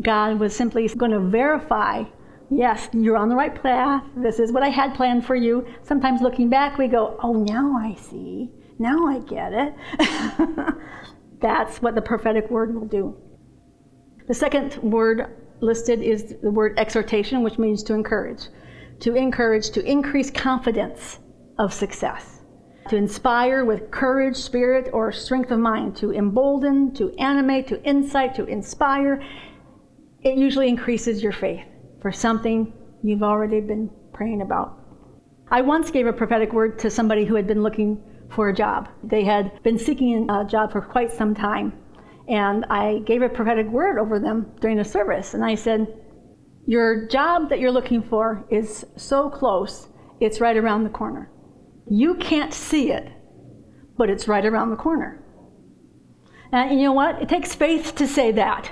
[0.01, 2.03] God was simply going to verify
[2.49, 4.03] yes, you're on the right path.
[4.15, 5.67] This is what I had planned for you.
[5.83, 8.49] Sometimes looking back, we go, oh, now I see.
[8.79, 9.75] Now I get it.
[11.41, 13.15] That's what the prophetic word will do.
[14.27, 18.47] The second word listed is the word exhortation, which means to encourage.
[18.99, 21.19] to encourage, to increase confidence
[21.59, 22.41] of success,
[22.89, 28.33] to inspire with courage, spirit, or strength of mind, to embolden, to animate, to incite,
[28.35, 29.21] to inspire.
[30.23, 31.65] It usually increases your faith
[32.01, 34.79] for something you've already been praying about.
[35.49, 38.89] I once gave a prophetic word to somebody who had been looking for a job.
[39.03, 41.73] They had been seeking a job for quite some time.
[42.27, 45.33] And I gave a prophetic word over them during the service.
[45.33, 45.87] And I said,
[46.65, 49.87] Your job that you're looking for is so close,
[50.19, 51.31] it's right around the corner.
[51.89, 53.09] You can't see it,
[53.97, 55.23] but it's right around the corner.
[56.51, 57.21] And you know what?
[57.21, 58.71] It takes faith to say that.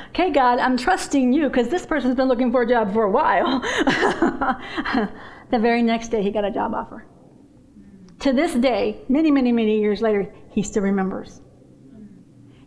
[0.10, 3.10] okay, God, I'm trusting you because this person's been looking for a job for a
[3.10, 3.60] while.
[5.50, 7.06] the very next day, he got a job offer.
[8.20, 11.41] To this day, many, many, many years later, he still remembers.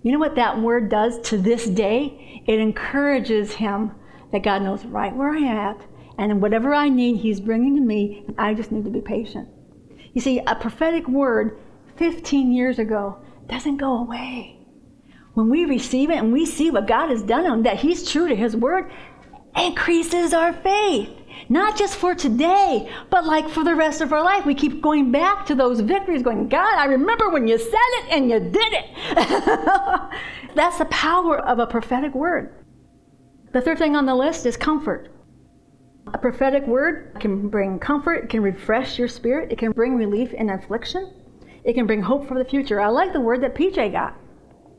[0.06, 2.44] You know what that word does to this day?
[2.46, 3.92] It encourages him
[4.32, 5.82] that God knows right where I am at,
[6.20, 9.50] and whatever I need, He's bringing to me, and I just need to be patient.
[10.14, 11.60] You see, a prophetic word
[11.96, 14.60] 15 years ago doesn't go away.
[15.34, 18.28] When we receive it and we see what God has done and that He's true
[18.28, 18.92] to His word,
[19.58, 21.10] increases our faith.
[21.50, 24.46] Not just for today, but like for the rest of our life.
[24.46, 28.12] We keep going back to those victories, going, God, I remember when you said it
[28.12, 28.86] and you did it.
[30.56, 32.64] That's the power of a prophetic word.
[33.52, 35.10] The third thing on the list is comfort.
[36.14, 40.34] A prophetic word can bring comfort, it can refresh your spirit, it can bring relief
[40.34, 41.14] in affliction,
[41.64, 42.80] it can bring hope for the future.
[42.80, 44.16] I like the word that PJ got.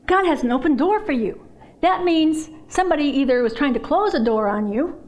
[0.05, 1.45] God has an open door for you.
[1.81, 5.06] That means somebody either was trying to close a door on you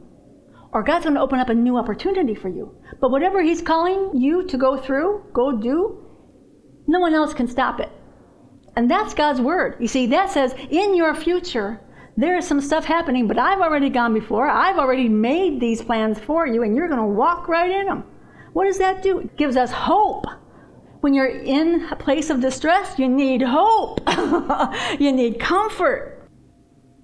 [0.72, 2.74] or God's going to open up a new opportunity for you.
[3.00, 6.06] But whatever He's calling you to go through, go do,
[6.86, 7.90] no one else can stop it.
[8.76, 9.76] And that's God's word.
[9.80, 11.80] You see, that says in your future,
[12.16, 14.48] there is some stuff happening, but I've already gone before.
[14.48, 18.04] I've already made these plans for you, and you're going to walk right in them.
[18.52, 19.20] What does that do?
[19.20, 20.26] It gives us hope.
[21.00, 24.00] When you're in a place of distress, you need hope.
[25.00, 26.28] you need comfort.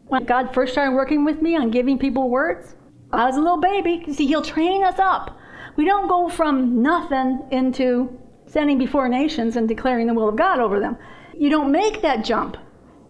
[0.08, 2.75] When God first started working with me on giving people words,
[3.12, 4.02] I was a little baby.
[4.06, 5.38] You see, He'll train us up.
[5.76, 10.58] We don't go from nothing into standing before nations and declaring the will of God
[10.58, 10.96] over them.
[11.36, 12.56] You don't make that jump.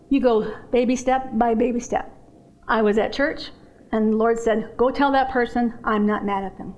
[0.09, 2.13] You go baby step by baby step.
[2.69, 3.51] I was at church,
[3.93, 6.75] and the Lord said, Go tell that person I'm not mad at them.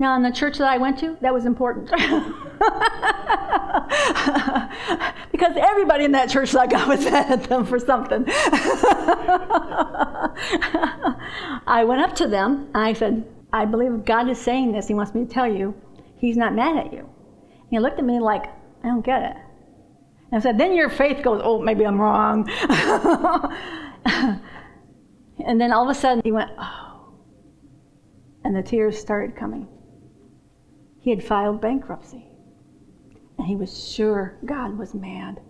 [0.00, 1.90] Now, in the church that I went to, that was important.
[5.30, 8.24] because everybody in that church thought God was mad at them for something.
[11.66, 14.88] I went up to them and I said, I believe God is saying this.
[14.88, 15.74] He wants me to tell you
[16.16, 17.00] He's not mad at you.
[17.00, 18.44] And he looked at me like,
[18.82, 19.36] I don't get it.
[20.32, 22.48] And I said, Then your faith goes, Oh, maybe I'm wrong.
[24.06, 24.40] and
[25.60, 27.12] then all of a sudden he went, Oh.
[28.44, 29.68] And the tears started coming.
[31.00, 32.26] He had filed bankruptcy.
[33.38, 35.40] And he was sure God was mad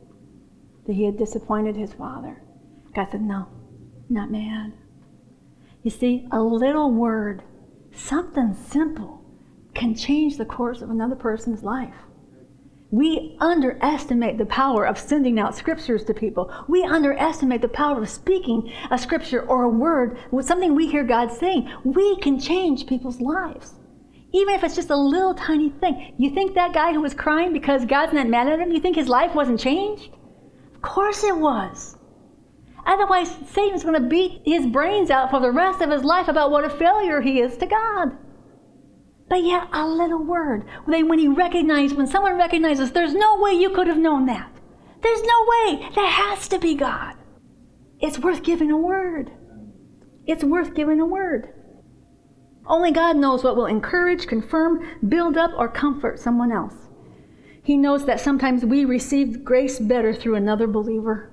[0.87, 2.43] that he had disappointed his father.
[2.95, 3.49] God said, No,
[4.09, 4.73] not mad.
[5.83, 7.43] You see, a little word,
[7.93, 9.25] something simple,
[9.75, 11.95] can change the course of another person's life.
[12.91, 16.53] We underestimate the power of sending out scriptures to people.
[16.69, 21.05] We underestimate the power of speaking a scripture or a word with something we hear
[21.05, 21.73] God saying.
[21.85, 23.75] We can change people's lives.
[24.33, 26.15] Even if it's just a little tiny thing.
[26.19, 28.97] You think that guy who was crying because God's not mad at him, you think
[28.97, 30.11] his life wasn't changed?
[30.75, 31.97] Of course it was.
[32.87, 36.51] Otherwise, Satan's going to beat his brains out for the rest of his life about
[36.51, 38.17] what a failure he is to God.
[39.29, 40.65] But yet, a little word.
[40.87, 44.51] When he recognized, when someone recognizes, there's no way you could have known that.
[45.03, 45.89] There's no way.
[45.95, 47.15] That has to be God.
[48.01, 49.31] It's worth giving a word.
[50.27, 51.53] It's worth giving a word.
[52.71, 56.75] Only God knows what will encourage, confirm, build up, or comfort someone else.
[57.65, 61.33] He knows that sometimes we receive grace better through another believer.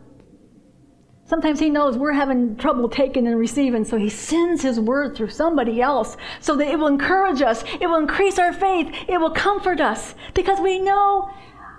[1.25, 5.29] Sometimes He knows we're having trouble taking and receiving, so He sends His word through
[5.29, 9.29] somebody else so that it will encourage us, it will increase our faith, it will
[9.29, 11.29] comfort us, because we know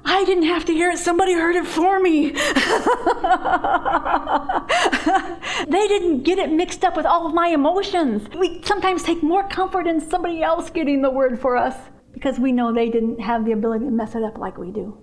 [0.05, 2.31] I didn't have to hear it, somebody heard it for me.
[5.69, 8.29] they didn't get it mixed up with all of my emotions.
[8.37, 11.77] We sometimes take more comfort in somebody else getting the word for us
[12.13, 14.97] because we know they didn't have the ability to mess it up like we do.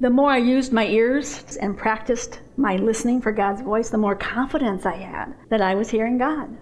[0.00, 4.14] The more I used my ears and practiced my listening for God's voice, the more
[4.14, 6.56] confidence I had that I was hearing God.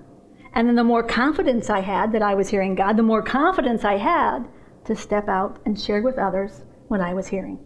[0.55, 3.85] And then the more confidence I had that I was hearing God, the more confidence
[3.85, 4.49] I had
[4.87, 7.59] to step out and share with others what I was hearing.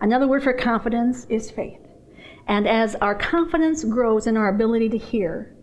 [0.00, 1.80] Another word for confidence is faith.
[2.46, 5.56] And as our confidence grows in our ability to hear,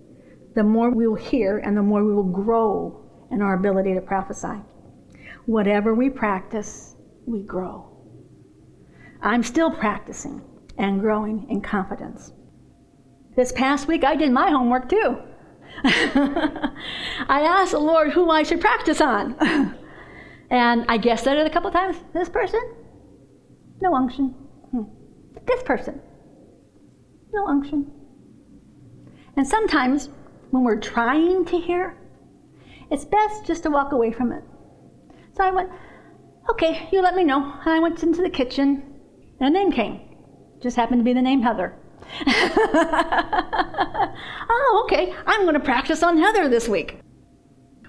[0.55, 4.01] the more we will hear and the more we will grow in our ability to
[4.01, 4.61] prophesy.
[5.45, 6.95] Whatever we practice,
[7.25, 7.89] we grow.
[9.21, 10.41] I'm still practicing
[10.77, 12.33] and growing in confidence.
[13.35, 15.17] This past week, I did my homework too.
[15.83, 16.71] I
[17.27, 19.75] asked the Lord who I should practice on.
[20.53, 21.97] and I guessed at it a couple times.
[22.13, 22.61] This person?
[23.81, 24.29] No unction.
[24.69, 24.83] Hmm.
[25.47, 25.99] This person?
[27.33, 27.91] No unction.
[29.35, 30.09] And sometimes
[30.51, 31.97] when we're trying to hear,
[32.91, 34.43] it's best just to walk away from it.
[35.35, 35.71] So I went,
[36.51, 37.41] okay, you let me know.
[37.65, 38.83] And I went into the kitchen,
[39.39, 40.01] and a name came.
[40.61, 41.75] Just happened to be the name Heather.
[44.49, 46.99] oh, okay, I'm going to practice on Heather this week.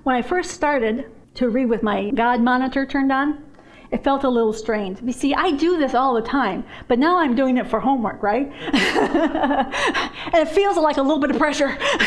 [0.05, 3.45] When I first started to read with my God monitor turned on,
[3.91, 5.01] it felt a little strange.
[5.03, 8.23] You see, I do this all the time, but now I'm doing it for homework,
[8.23, 8.51] right?
[8.73, 11.69] and it feels like a little bit of pressure.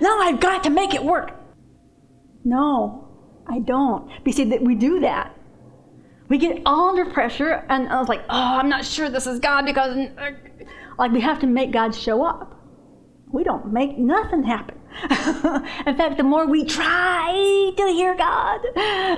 [0.00, 1.32] now I've got to make it work.
[2.44, 3.08] No,
[3.48, 4.10] I don't.
[4.24, 5.36] But see, that we do that.
[6.28, 9.38] We get all under pressure, and I was like, oh, I'm not sure this is
[9.40, 10.08] God because,
[10.98, 12.55] like, we have to make God show up.
[13.32, 14.78] We don't make nothing happen.
[15.86, 18.60] In fact, the more we try to hear God,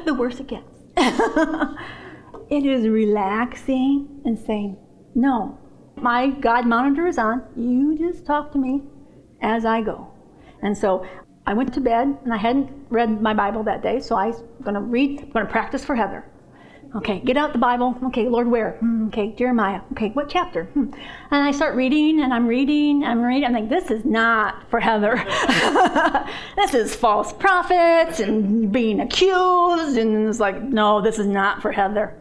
[0.05, 0.65] the worse it gets.
[2.51, 4.77] it is relaxing and saying,
[5.15, 5.59] No,
[5.97, 7.43] my God monitor is on.
[7.57, 8.83] You just talk to me
[9.41, 10.09] as I go.
[10.63, 11.07] And so
[11.47, 14.43] I went to bed and I hadn't read my Bible that day, so I was
[14.63, 16.25] going to read, I'm going to practice for Heather.
[16.97, 17.99] Okay, get out the Bible.
[18.05, 18.73] Okay, Lord, where?
[18.81, 19.83] Hmm, okay, Jeremiah.
[19.93, 20.65] Okay, what chapter?
[20.65, 20.91] Hmm.
[21.31, 23.45] And I start reading and I'm reading, I'm reading.
[23.45, 25.17] I'm like, this is not for Heather.
[26.57, 29.99] this is false prophets and being accused.
[29.99, 32.19] And it's like, no, this is not for Heather.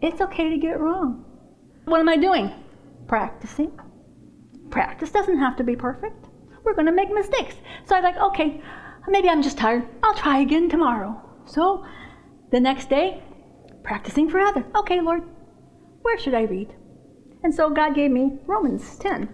[0.00, 1.24] It's okay to get wrong.
[1.84, 2.52] What am I doing?
[3.06, 3.78] Practicing.
[4.70, 6.26] Practice doesn't have to be perfect.
[6.64, 7.56] We're going to make mistakes.
[7.84, 8.62] So I was like, okay,
[9.08, 9.86] maybe I'm just tired.
[10.02, 11.20] I'll try again tomorrow.
[11.44, 11.84] So
[12.50, 13.22] the next day,
[13.86, 14.40] practicing for.
[14.76, 15.22] Okay, Lord,
[16.02, 16.74] where should I read?
[17.42, 19.28] And so God gave me Romans 10.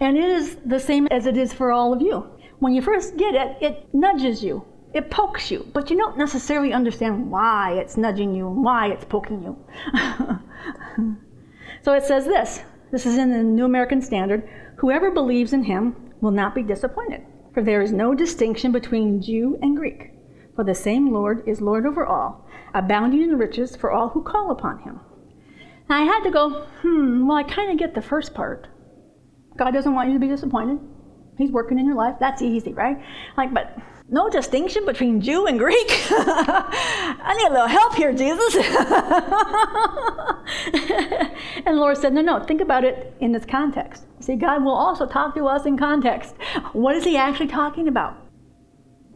[0.00, 2.26] And it is the same as it is for all of you.
[2.58, 6.72] When you first get it, it nudges you, it pokes you, but you don't necessarily
[6.72, 9.56] understand why it's nudging you and why it's poking you.
[11.82, 12.62] so it says this
[12.92, 17.22] this is in the New American Standard whoever believes in him will not be disappointed,
[17.52, 20.12] for there is no distinction between Jew and Greek,
[20.54, 22.45] for the same Lord is Lord over all
[22.76, 25.00] abounding in riches for all who call upon him.
[25.88, 28.68] And I had to go, hmm, well, I kind of get the first part.
[29.56, 30.78] God doesn't want you to be disappointed.
[31.38, 32.16] He's working in your life.
[32.20, 32.98] That's easy, right?
[33.36, 35.88] Like, but no distinction between Jew and Greek.
[36.10, 38.54] I need a little help here, Jesus.
[41.56, 44.04] and the Lord said, No, no, think about it in this context.
[44.20, 46.34] See, God will also talk to us in context.
[46.72, 48.16] What is He actually talking about?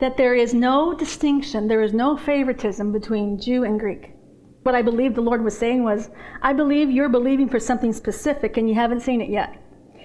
[0.00, 4.14] That there is no distinction, there is no favoritism between Jew and Greek.
[4.62, 6.10] What I believe the Lord was saying was,
[6.42, 9.56] I believe you're believing for something specific and you haven't seen it yet.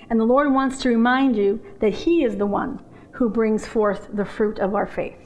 [0.10, 2.84] And the Lord wants to remind you that He is the one
[3.14, 5.18] who brings forth the fruit of our faith.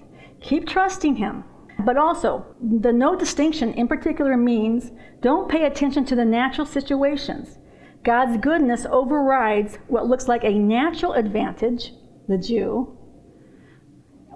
[0.41, 1.43] Keep trusting Him.
[1.85, 4.91] But also, the no distinction in particular means
[5.21, 7.57] don't pay attention to the natural situations.
[8.03, 11.93] God's goodness overrides what looks like a natural advantage,
[12.27, 12.97] the Jew,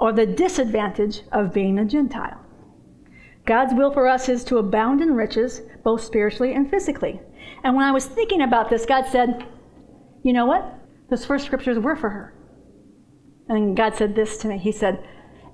[0.04, 2.38] or the disadvantage of being a Gentile.
[3.46, 7.22] God's will for us is to abound in riches, both spiritually and physically.
[7.64, 9.46] And when I was thinking about this, God said,
[10.22, 10.78] You know what?
[11.10, 12.34] Those first scriptures were for her.
[13.48, 15.08] And God said this to me He said,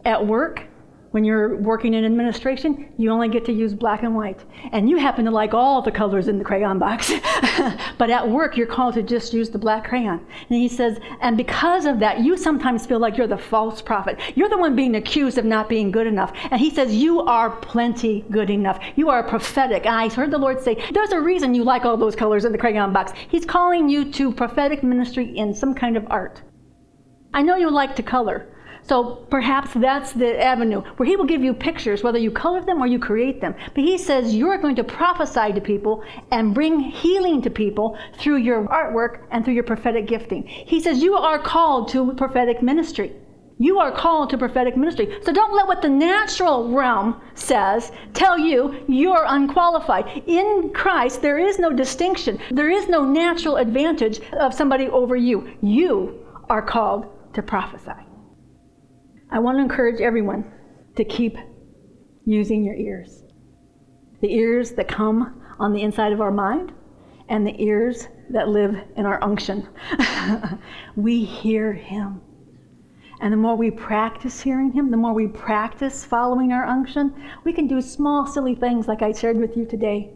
[0.04, 0.66] At work,
[1.12, 4.44] when you're working in administration, you only get to use black and white.
[4.72, 7.12] And you happen to like all the colors in the crayon box.
[7.98, 10.20] but at work, you're called to just use the black crayon.
[10.50, 14.20] And he says, and because of that, you sometimes feel like you're the false prophet.
[14.36, 16.32] You're the one being accused of not being good enough.
[16.52, 18.80] And he says, you are plenty good enough.
[18.96, 19.88] You are prophetic.
[19.88, 22.58] I heard the Lord say, there's a reason you like all those colors in the
[22.58, 23.14] crayon box.
[23.30, 26.44] He's calling you to prophetic ministry in some kind of art.
[27.34, 28.48] I know you like to color.
[28.90, 32.82] So perhaps that's the avenue where he will give you pictures, whether you color them
[32.82, 33.54] or you create them.
[33.76, 38.38] But he says you're going to prophesy to people and bring healing to people through
[38.38, 40.42] your artwork and through your prophetic gifting.
[40.48, 43.14] He says you are called to prophetic ministry.
[43.60, 45.20] You are called to prophetic ministry.
[45.22, 50.24] So don't let what the natural realm says tell you you're unqualified.
[50.26, 55.48] In Christ, there is no distinction, there is no natural advantage of somebody over you.
[55.62, 58.09] You are called to prophesy.
[59.32, 60.52] I want to encourage everyone
[60.96, 61.38] to keep
[62.26, 63.24] using your ears.
[64.22, 66.72] The ears that come on the inside of our mind
[67.28, 69.68] and the ears that live in our unction.
[70.96, 72.22] we hear him.
[73.22, 77.14] And the more we practice hearing Him, the more we practice following our unction,
[77.44, 80.14] we can do small, silly things like I shared with you today.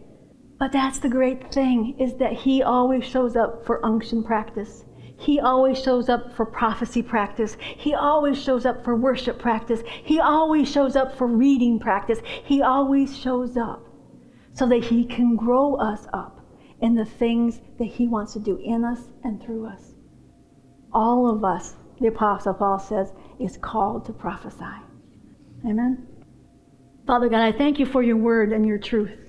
[0.57, 4.85] But that's the great thing, is that He always shows up for unction practice.
[5.17, 7.55] He always shows up for prophecy practice.
[7.59, 9.81] He always shows up for worship practice.
[10.03, 12.19] He always shows up for reading practice.
[12.43, 13.87] He always shows up
[14.53, 16.41] so that He can grow us up
[16.81, 19.93] in the things that He wants to do in us and through us.
[20.91, 24.65] All of us, the Apostle Paul says, is called to prophesy.
[25.65, 26.07] Amen.
[27.07, 29.22] Father God, I thank you for your word and your truth.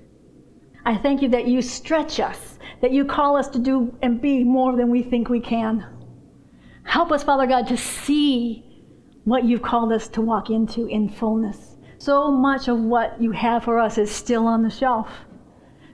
[0.85, 4.43] I thank you that you stretch us, that you call us to do and be
[4.43, 5.85] more than we think we can.
[6.83, 8.83] Help us, Father God, to see
[9.23, 11.75] what you've called us to walk into in fullness.
[11.97, 15.09] So much of what you have for us is still on the shelf.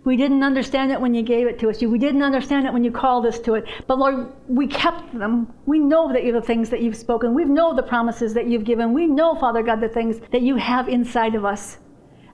[0.04, 1.82] We didn't understand it when you gave it to us.
[1.82, 3.66] We didn't understand it when you called us to it.
[3.88, 5.54] But Lord, we kept them.
[5.68, 7.34] We know that you the things that you've spoken.
[7.34, 8.94] We know the promises that you've given.
[8.94, 11.78] We know, Father God, the things that you have inside of us.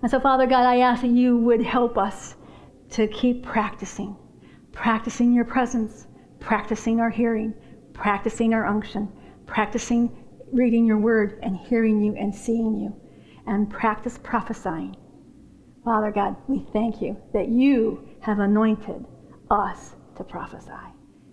[0.02, 2.37] And so, Father God, I ask that you would help us
[2.92, 4.16] to keep practicing,
[4.72, 6.08] practicing your presence,
[6.40, 7.54] practicing our hearing,
[7.94, 9.12] practicing our unction,
[9.46, 12.96] practicing reading your word and hearing you and seeing you,
[13.46, 14.96] and practice prophesying.
[15.84, 19.06] Father God, we thank you that you have anointed
[19.50, 20.72] us to prophesy.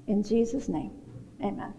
[0.07, 0.93] In Jesus' name,
[1.43, 1.75] amen.